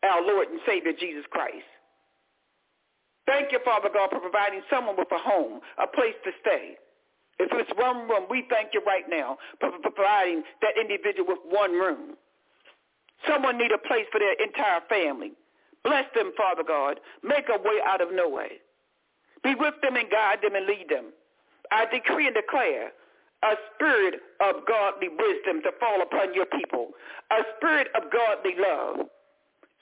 our 0.02 0.22
Lord 0.24 0.48
and 0.48 0.60
Savior, 0.66 0.92
Jesus 0.98 1.24
Christ. 1.30 1.68
Thank 3.26 3.52
you, 3.52 3.60
Father 3.64 3.90
God, 3.92 4.10
for 4.10 4.20
providing 4.20 4.62
someone 4.70 4.96
with 4.96 5.10
a 5.12 5.18
home, 5.18 5.60
a 5.78 5.86
place 5.86 6.16
to 6.24 6.30
stay. 6.40 6.78
If 7.38 7.50
it's 7.52 7.70
one 7.78 8.08
room, 8.08 8.26
we 8.30 8.46
thank 8.48 8.70
you 8.72 8.82
right 8.86 9.04
now 9.08 9.36
for 9.60 9.70
providing 9.82 10.42
that 10.62 10.80
individual 10.80 11.28
with 11.28 11.38
one 11.48 11.72
room. 11.72 12.16
Someone 13.28 13.58
need 13.58 13.72
a 13.72 13.78
place 13.78 14.06
for 14.10 14.18
their 14.20 14.34
entire 14.42 14.80
family. 14.88 15.32
Bless 15.84 16.04
them, 16.14 16.32
Father 16.36 16.62
God. 16.66 17.00
Make 17.22 17.48
a 17.48 17.60
way 17.60 17.78
out 17.86 18.00
of 18.00 18.08
no 18.12 18.28
way. 18.28 18.58
Be 19.44 19.54
with 19.54 19.74
them 19.82 19.96
and 19.96 20.10
guide 20.10 20.38
them 20.42 20.54
and 20.54 20.66
lead 20.66 20.88
them. 20.88 21.12
I 21.70 21.86
decree 21.86 22.26
and 22.26 22.34
declare 22.34 22.92
a 23.42 23.54
spirit 23.74 24.14
of 24.40 24.66
godly 24.66 25.08
wisdom 25.08 25.62
to 25.62 25.70
fall 25.78 26.02
upon 26.02 26.34
your 26.34 26.46
people, 26.46 26.90
a 27.30 27.42
spirit 27.56 27.88
of 27.94 28.10
godly 28.10 28.56
love. 28.58 29.06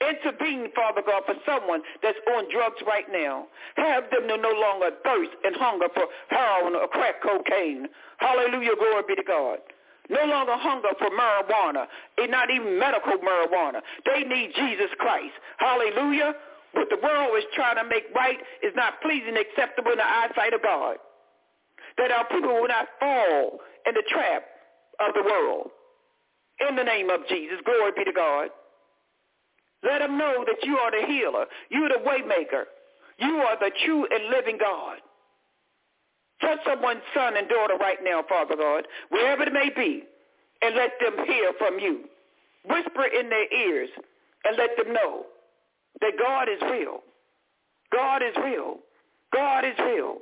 Intervene, 0.09 0.71
Father 0.75 1.01
God, 1.05 1.23
for 1.25 1.35
someone 1.45 1.81
that's 2.01 2.17
on 2.35 2.51
drugs 2.51 2.81
right 2.87 3.05
now. 3.11 3.47
Have 3.75 4.05
them 4.11 4.27
to 4.27 4.37
no 4.37 4.51
longer 4.51 4.91
thirst 5.03 5.31
and 5.43 5.55
hunger 5.55 5.87
for 5.93 6.05
heroin 6.29 6.75
or 6.75 6.87
crack 6.87 7.21
cocaine. 7.21 7.87
Hallelujah, 8.17 8.75
glory 8.77 9.03
be 9.07 9.15
to 9.15 9.23
God 9.23 9.59
no 10.09 10.23
longer 10.25 10.53
hunger 10.55 10.89
for 10.99 11.09
marijuana, 11.09 11.87
and 12.17 12.31
not 12.31 12.49
even 12.51 12.77
medical 12.77 13.17
marijuana. 13.17 13.81
They 14.05 14.21
need 14.21 14.51
Jesus 14.55 14.91
Christ. 14.97 15.33
Hallelujah. 15.57 16.35
What 16.73 16.89
the 16.89 16.99
world 17.01 17.37
is 17.37 17.45
trying 17.55 17.77
to 17.77 17.85
make 17.85 18.03
right 18.13 18.37
is 18.61 18.73
not 18.75 19.01
pleasing, 19.01 19.35
acceptable 19.37 19.91
in 19.91 19.97
the 19.97 20.05
eyesight 20.05 20.53
of 20.53 20.61
God. 20.61 20.97
That 21.97 22.11
our 22.11 22.27
people 22.27 22.53
will 22.53 22.67
not 22.67 22.87
fall 22.99 23.59
in 23.87 23.93
the 23.93 24.03
trap 24.09 24.43
of 24.99 25.13
the 25.15 25.23
world. 25.23 25.69
In 26.67 26.75
the 26.75 26.83
name 26.83 27.09
of 27.09 27.21
Jesus, 27.29 27.57
glory 27.65 27.91
be 27.95 28.03
to 28.03 28.13
God. 28.13 28.49
Let 29.83 29.99
them 29.99 30.17
know 30.17 30.43
that 30.45 30.65
you 30.65 30.77
are 30.77 30.91
the 30.91 31.05
healer. 31.07 31.45
You 31.69 31.83
are 31.83 31.89
the 31.89 32.03
waymaker. 32.03 32.63
You 33.19 33.37
are 33.37 33.57
the 33.59 33.71
true 33.85 34.07
and 34.09 34.29
living 34.29 34.57
God. 34.59 34.97
Touch 36.41 36.59
someone's 36.65 37.01
son 37.13 37.37
and 37.37 37.47
daughter 37.47 37.77
right 37.79 37.99
now, 38.03 38.23
Father 38.27 38.55
God, 38.55 38.87
wherever 39.09 39.43
it 39.43 39.53
may 39.53 39.69
be, 39.75 40.03
and 40.61 40.75
let 40.75 40.91
them 40.99 41.25
hear 41.25 41.53
from 41.57 41.79
you. 41.79 42.01
Whisper 42.67 43.05
in 43.05 43.29
their 43.29 43.53
ears 43.53 43.89
and 44.43 44.57
let 44.57 44.75
them 44.77 44.93
know 44.93 45.25
that 46.01 46.13
God 46.19 46.49
is 46.49 46.61
real. 46.69 46.99
God 47.91 48.21
is 48.21 48.35
real. 48.43 48.79
God 49.33 49.65
is 49.65 49.77
real. 49.79 50.17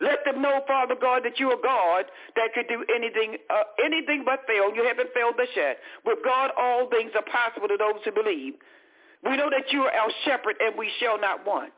Let 0.00 0.24
them 0.24 0.40
know, 0.40 0.60
Father 0.66 0.94
God, 0.98 1.22
that 1.24 1.38
you 1.38 1.50
are 1.50 1.60
God 1.62 2.06
that 2.36 2.54
could 2.54 2.68
do 2.68 2.84
anything, 2.94 3.36
uh, 3.50 3.64
anything 3.84 4.24
but 4.24 4.40
fail. 4.46 4.74
You 4.74 4.84
haven't 4.84 5.12
failed 5.12 5.38
us 5.38 5.48
yet. 5.54 5.78
With 6.06 6.18
God, 6.24 6.50
all 6.56 6.88
things 6.88 7.12
are 7.14 7.24
possible 7.30 7.68
to 7.68 7.76
those 7.76 8.00
who 8.04 8.12
believe. 8.12 8.54
We 9.24 9.36
know 9.36 9.50
that 9.50 9.70
you 9.72 9.82
are 9.82 9.92
our 9.92 10.10
shepherd 10.24 10.56
and 10.60 10.76
we 10.78 10.90
shall 11.00 11.20
not 11.20 11.44
want. 11.46 11.72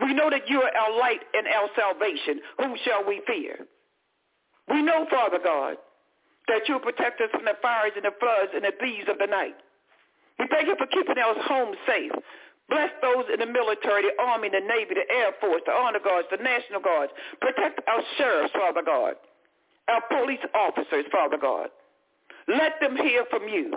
We 0.00 0.12
know 0.12 0.28
that 0.28 0.48
you 0.48 0.60
are 0.60 0.74
our 0.74 0.98
light 0.98 1.22
and 1.32 1.46
our 1.46 1.68
salvation. 1.76 2.40
Whom 2.58 2.76
shall 2.84 3.06
we 3.06 3.22
fear? 3.26 3.66
We 4.68 4.82
know, 4.82 5.06
Father 5.08 5.38
God, 5.42 5.76
that 6.48 6.62
you'll 6.68 6.80
protect 6.80 7.20
us 7.20 7.30
from 7.30 7.44
the 7.44 7.54
fires 7.62 7.92
and 7.94 8.04
the 8.04 8.12
floods 8.18 8.50
and 8.54 8.64
the 8.64 8.74
thieves 8.80 9.08
of 9.08 9.18
the 9.18 9.26
night. 9.26 9.56
We 10.38 10.46
thank 10.50 10.66
you 10.66 10.76
for 10.76 10.86
keeping 10.86 11.16
our 11.16 11.34
homes 11.42 11.76
safe. 11.86 12.12
Bless 12.68 12.90
those 13.00 13.24
in 13.32 13.38
the 13.38 13.46
military, 13.46 14.02
the 14.02 14.16
Army, 14.18 14.48
the 14.50 14.60
Navy, 14.60 14.94
the 14.98 15.06
Air 15.14 15.30
Force, 15.40 15.62
the 15.66 15.72
Honor 15.72 16.00
Guards, 16.02 16.26
the 16.30 16.42
National 16.42 16.80
Guards. 16.80 17.12
Protect 17.40 17.80
our 17.86 18.02
sheriffs, 18.18 18.52
Father 18.52 18.82
God, 18.82 19.14
our 19.88 20.02
police 20.10 20.42
officers, 20.52 21.06
Father 21.12 21.38
God. 21.38 21.68
Let 22.48 22.80
them 22.80 22.96
hear 22.96 23.24
from 23.30 23.46
you. 23.46 23.72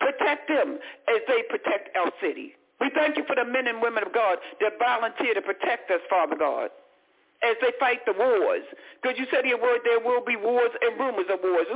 Protect 0.00 0.48
them 0.48 0.78
as 1.08 1.20
they 1.28 1.42
protect 1.48 1.96
our 1.96 2.10
city. 2.20 2.54
We 2.80 2.90
thank 2.94 3.16
you 3.16 3.24
for 3.26 3.36
the 3.36 3.44
men 3.44 3.68
and 3.68 3.80
women 3.80 4.02
of 4.02 4.12
God 4.12 4.38
that 4.60 4.78
volunteer 4.78 5.34
to 5.34 5.42
protect 5.42 5.90
us, 5.90 6.00
Father 6.10 6.36
God, 6.36 6.70
as 7.42 7.56
they 7.62 7.70
fight 7.78 8.04
the 8.04 8.12
wars. 8.12 8.66
Because 9.00 9.16
you 9.16 9.26
said 9.30 9.44
in 9.44 9.50
your 9.54 9.62
word 9.62 9.80
there 9.84 10.00
will 10.00 10.24
be 10.26 10.36
wars 10.36 10.74
and 10.82 10.98
rumors 10.98 11.30
of 11.30 11.38
wars. 11.42 11.66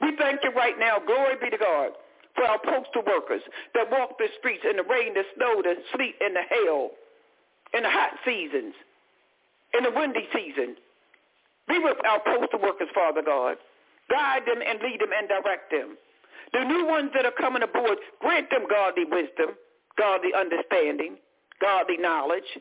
We 0.00 0.16
thank 0.16 0.44
you 0.44 0.50
right 0.52 0.78
now. 0.78 0.98
Glory 1.04 1.34
be 1.40 1.50
to 1.50 1.58
God 1.58 1.92
for 2.34 2.44
our 2.44 2.58
postal 2.58 3.02
workers 3.06 3.42
that 3.74 3.90
walk 3.90 4.18
the 4.18 4.28
streets 4.38 4.64
in 4.68 4.76
the 4.76 4.84
rain, 4.84 5.14
the 5.14 5.24
snow, 5.36 5.62
the 5.62 5.74
sleet, 5.94 6.14
and 6.20 6.34
the 6.34 6.46
hail, 6.48 6.90
in 7.74 7.82
the 7.82 7.90
hot 7.90 8.12
seasons, 8.24 8.74
in 9.76 9.84
the 9.84 9.90
windy 9.90 10.26
season. 10.34 10.76
Be 11.68 11.78
with 11.78 11.96
our 12.08 12.20
postal 12.24 12.60
workers, 12.60 12.88
Father 12.94 13.22
God. 13.22 13.56
Guide 14.10 14.42
them 14.46 14.58
and 14.58 14.80
lead 14.82 15.00
them 15.00 15.10
and 15.16 15.28
direct 15.28 15.70
them. 15.70 15.96
The 16.52 16.64
new 16.64 16.86
ones 16.86 17.10
that 17.14 17.24
are 17.24 17.36
coming 17.38 17.62
aboard, 17.62 17.98
grant 18.20 18.50
them 18.50 18.66
godly 18.68 19.04
wisdom, 19.04 19.54
godly 19.96 20.30
understanding, 20.34 21.16
godly 21.60 21.96
knowledge. 21.96 22.58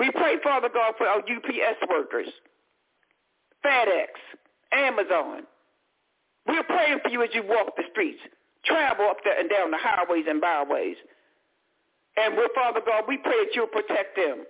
We 0.00 0.10
pray, 0.12 0.36
Father 0.42 0.70
God, 0.72 0.94
for 0.96 1.06
our 1.06 1.18
UPS 1.18 1.78
workers, 1.90 2.28
FedEx, 3.64 4.16
Amazon. 4.72 5.42
We're 6.46 6.62
praying 6.62 7.00
for 7.02 7.10
you 7.10 7.22
as 7.22 7.30
you 7.34 7.42
walk 7.46 7.76
the 7.76 7.82
streets, 7.90 8.20
travel 8.64 9.06
up 9.08 9.18
there 9.24 9.38
and 9.38 9.48
down 9.48 9.70
the 9.70 9.78
highways 9.80 10.24
and 10.28 10.40
byways. 10.40 10.96
And 12.16 12.36
we 12.36 12.48
Father 12.54 12.80
God, 12.84 13.04
we 13.06 13.16
pray 13.18 13.44
that 13.44 13.54
you'll 13.54 13.68
protect 13.68 14.16
them 14.16 14.44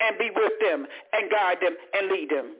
and 0.00 0.18
be 0.18 0.30
with 0.34 0.52
them 0.60 0.86
and 1.12 1.30
guide 1.30 1.58
them 1.60 1.74
and 1.94 2.10
lead 2.10 2.30
them. 2.30 2.54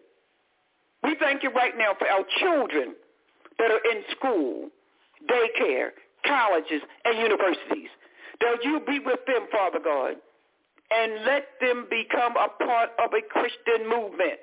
We 1.05 1.17
thank 1.21 1.43
you 1.43 1.51
right 1.51 1.77
now 1.79 1.95
for 1.99 2.09
our 2.09 2.25
children 2.41 2.95
that 3.59 3.71
are 3.71 3.93
in 3.93 4.03
school, 4.17 4.69
daycare, 5.31 5.91
colleges, 6.27 6.83
and 7.05 7.19
universities. 7.19 7.89
That 8.41 8.65
you 8.65 8.81
be 8.87 8.99
with 8.99 9.21
them, 9.27 9.47
Father 9.51 9.79
God, 9.83 10.15
and 10.91 11.25
let 11.25 11.47
them 11.61 11.87
become 11.91 12.35
a 12.37 12.49
part 12.65 12.91
of 13.03 13.11
a 13.13 13.23
Christian 13.29 13.89
movement 13.89 14.39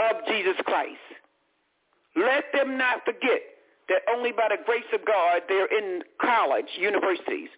of 0.00 0.26
Jesus 0.28 0.56
Christ. 0.64 0.98
Let 2.16 2.44
them 2.52 2.76
not 2.76 3.04
forget 3.04 3.40
that 3.90 4.06
only 4.08 4.32
by 4.32 4.48
the 4.48 4.62
grace 4.64 4.88
of 4.94 5.04
God 5.04 5.42
they're 5.48 5.66
in 5.66 6.02
college, 6.22 6.70
universities. 6.78 7.50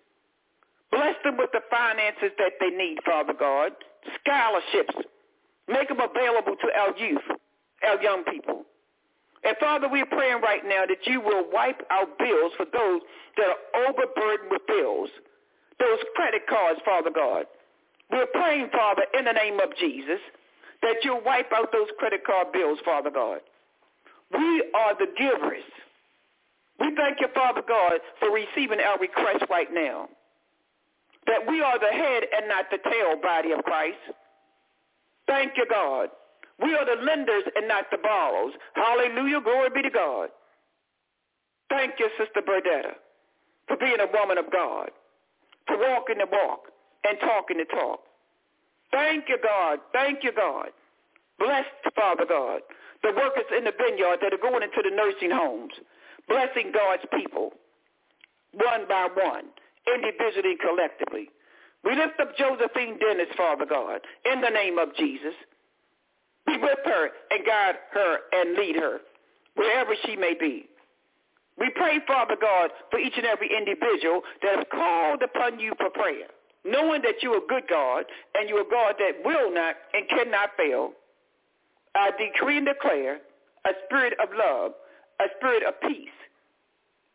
Bless 0.90 1.14
them 1.24 1.36
with 1.36 1.52
the 1.52 1.60
finances 1.70 2.32
that 2.38 2.58
they 2.58 2.68
need, 2.68 2.98
Father 3.04 3.32
God. 3.32 3.72
Scholarships. 4.20 5.08
Make 5.68 5.88
them 5.88 6.00
available 6.00 6.56
to 6.56 6.68
our 6.74 6.96
youth, 6.98 7.24
our 7.86 8.02
young 8.02 8.24
people. 8.24 8.64
And 9.44 9.56
Father, 9.58 9.88
we're 9.88 10.06
praying 10.06 10.40
right 10.42 10.62
now 10.64 10.84
that 10.86 11.06
you 11.06 11.20
will 11.20 11.50
wipe 11.50 11.80
out 11.90 12.18
bills 12.18 12.52
for 12.56 12.66
those 12.66 13.00
that 13.36 13.46
are 13.46 13.88
overburdened 13.88 14.50
with 14.50 14.66
bills, 14.66 15.08
those 15.78 15.98
credit 16.14 16.46
cards, 16.48 16.80
Father 16.84 17.10
God. 17.10 17.46
We're 18.10 18.26
praying, 18.26 18.68
Father, 18.72 19.02
in 19.18 19.24
the 19.24 19.32
name 19.32 19.58
of 19.60 19.70
Jesus, 19.80 20.20
that 20.82 20.96
you'll 21.02 21.22
wipe 21.24 21.50
out 21.52 21.72
those 21.72 21.88
credit 21.98 22.24
card 22.24 22.52
bills, 22.52 22.78
Father 22.84 23.10
God. 23.10 23.40
We 24.32 24.64
are 24.74 24.94
the 24.94 25.08
givers. 25.16 25.64
We 26.82 26.90
thank 26.96 27.20
you, 27.20 27.28
Father 27.32 27.62
God, 27.62 28.00
for 28.18 28.34
receiving 28.34 28.80
our 28.80 28.98
request 28.98 29.44
right 29.48 29.72
now. 29.72 30.08
That 31.28 31.46
we 31.46 31.62
are 31.62 31.78
the 31.78 31.94
head 31.94 32.24
and 32.36 32.48
not 32.48 32.66
the 32.72 32.78
tail 32.82 33.14
body 33.22 33.52
of 33.52 33.62
Christ. 33.62 34.02
Thank 35.28 35.52
you, 35.56 35.64
God. 35.70 36.08
We 36.60 36.74
are 36.74 36.84
the 36.84 37.00
lenders 37.00 37.44
and 37.54 37.68
not 37.68 37.86
the 37.92 37.98
borrowers. 38.02 38.54
Hallelujah. 38.74 39.40
Glory 39.40 39.70
be 39.72 39.82
to 39.82 39.90
God. 39.90 40.30
Thank 41.70 41.94
you, 42.00 42.10
Sister 42.18 42.42
Burdetta, 42.42 42.94
for 43.68 43.76
being 43.76 44.00
a 44.00 44.10
woman 44.12 44.36
of 44.36 44.50
God, 44.50 44.90
for 45.68 45.78
walking 45.78 46.18
the 46.18 46.26
walk 46.30 46.66
and 47.08 47.16
talking 47.20 47.58
the 47.58 47.64
talk. 47.64 48.00
Thank 48.90 49.28
you, 49.28 49.38
God. 49.42 49.78
Thank 49.92 50.24
you, 50.24 50.32
God. 50.32 50.68
Blessed, 51.38 51.94
Father 51.94 52.26
God, 52.28 52.60
the 53.02 53.12
workers 53.16 53.46
in 53.56 53.64
the 53.64 53.72
vineyard 53.72 54.18
that 54.20 54.34
are 54.34 54.42
going 54.42 54.62
into 54.62 54.82
the 54.82 54.94
nursing 54.94 55.30
homes, 55.30 55.72
blessing 56.32 56.72
God's 56.72 57.04
people 57.12 57.52
one 58.52 58.86
by 58.88 59.08
one, 59.14 59.44
individually 59.88 60.56
and 60.56 60.60
collectively. 60.60 61.28
We 61.84 61.96
lift 61.96 62.20
up 62.20 62.36
Josephine 62.36 62.98
Dennis, 62.98 63.32
Father 63.36 63.66
God, 63.66 64.00
in 64.30 64.40
the 64.40 64.50
name 64.50 64.78
of 64.78 64.94
Jesus. 64.96 65.34
Be 66.46 66.56
with 66.58 66.78
her 66.84 67.10
and 67.30 67.46
guide 67.46 67.76
her 67.92 68.18
and 68.32 68.56
lead 68.56 68.76
her 68.76 68.98
wherever 69.56 69.94
she 70.04 70.16
may 70.16 70.34
be. 70.38 70.68
We 71.58 71.70
pray, 71.74 71.98
Father 72.06 72.36
God, 72.40 72.70
for 72.90 72.98
each 72.98 73.14
and 73.16 73.26
every 73.26 73.48
individual 73.54 74.22
that 74.42 74.56
has 74.56 74.64
called 74.72 75.22
upon 75.22 75.60
you 75.60 75.72
for 75.78 75.90
prayer, 75.90 76.28
knowing 76.64 77.02
that 77.02 77.22
you're 77.22 77.38
a 77.38 77.48
good 77.48 77.64
God 77.68 78.04
and 78.34 78.48
you're 78.48 78.66
a 78.66 78.70
God 78.70 78.94
that 78.98 79.24
will 79.24 79.52
not 79.52 79.76
and 79.92 80.08
cannot 80.08 80.50
fail. 80.56 80.92
I 81.94 82.10
decree 82.18 82.58
and 82.58 82.66
declare 82.66 83.18
a 83.64 83.70
spirit 83.86 84.14
of 84.20 84.28
love, 84.36 84.72
a 85.22 85.28
spirit 85.38 85.62
of 85.62 85.80
peace, 85.80 86.18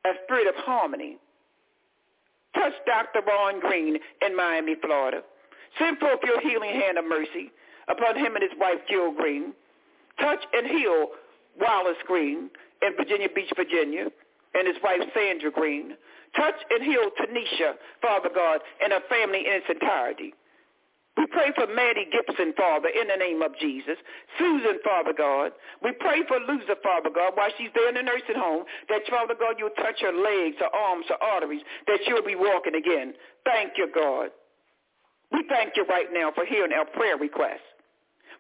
a 0.06 0.12
spirit 0.24 0.48
of 0.48 0.56
harmony. 0.64 1.18
Touch 2.56 2.74
Dr. 2.86 3.22
Ron 3.28 3.60
Green 3.60 3.98
in 4.26 4.36
Miami, 4.36 4.76
Florida. 4.82 5.22
Send 5.78 6.00
forth 6.00 6.20
your 6.24 6.40
healing 6.42 6.72
hand 6.72 6.98
of 6.98 7.06
mercy 7.06 7.52
upon 7.88 8.16
him 8.16 8.36
and 8.36 8.44
his 8.44 8.58
wife, 8.60 8.80
Jill 8.90 9.12
Green. 9.12 9.54
Touch 10.20 10.40
and 10.54 10.66
heal 10.66 11.08
Wallace 11.60 12.02
Green 12.08 12.50
in 12.82 12.96
Virginia 12.96 13.28
Beach, 13.34 13.52
Virginia, 13.56 14.08
and 14.54 14.68
his 14.68 14.78
wife, 14.84 15.02
Sandra 15.14 15.52
Green. 15.52 15.94
Touch 16.36 16.56
and 16.70 16.84
heal 16.84 17.10
Tanisha, 17.20 17.74
Father 18.02 18.30
God, 18.34 18.62
and 18.84 18.94
her 18.94 19.02
family 19.10 19.40
in 19.46 19.54
its 19.54 19.66
entirety. 19.70 20.34
We 21.28 21.34
pray 21.36 21.52
for 21.60 21.68
Maddie 21.68 22.08
Gibson, 22.08 22.54
Father, 22.56 22.88
in 22.88 23.12
the 23.12 23.20
name 23.20 23.42
of 23.42 23.52
Jesus. 23.60 24.00
Susan, 24.40 24.80
Father 24.80 25.12
God. 25.12 25.52
We 25.84 25.92
pray 26.00 26.24
for 26.24 26.40
Luza, 26.40 26.80
Father 26.80 27.12
God, 27.12 27.36
while 27.36 27.52
she's 27.58 27.68
there 27.76 27.90
in 27.90 27.96
the 27.96 28.04
nursing 28.04 28.40
home, 28.40 28.64
that, 28.88 29.04
Father 29.10 29.36
God, 29.36 29.60
you'll 29.60 29.76
touch 29.76 30.00
her 30.00 30.16
legs, 30.16 30.56
her 30.64 30.72
arms, 30.72 31.04
her 31.10 31.20
arteries, 31.20 31.64
that 31.88 32.00
she'll 32.08 32.24
be 32.24 32.40
walking 32.40 32.76
again. 32.76 33.12
Thank 33.44 33.74
you, 33.76 33.92
God. 33.94 34.32
We 35.34 35.44
thank 35.50 35.76
you 35.76 35.84
right 35.84 36.08
now 36.14 36.32
for 36.32 36.46
hearing 36.46 36.72
our 36.72 36.86
prayer 36.86 37.18
requests. 37.18 37.68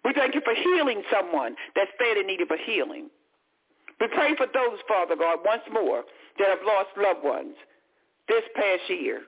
We 0.05 0.13
thank 0.15 0.33
you 0.33 0.41
for 0.47 0.55
healing 0.55 1.03
someone 1.11 1.59
that's 1.75 1.91
standing 1.99 2.23
in 2.23 2.39
need 2.39 2.39
of 2.39 2.47
healing. 2.63 3.11
We 3.99 4.07
pray 4.07 4.31
for 4.37 4.47
those, 4.47 4.79
Father 4.87 5.17
God, 5.19 5.39
once 5.43 5.67
more 5.73 6.03
that 6.39 6.47
have 6.47 6.63
lost 6.63 6.95
loved 6.95 7.25
ones 7.25 7.55
this 8.29 8.47
past 8.55 8.87
year. 8.87 9.27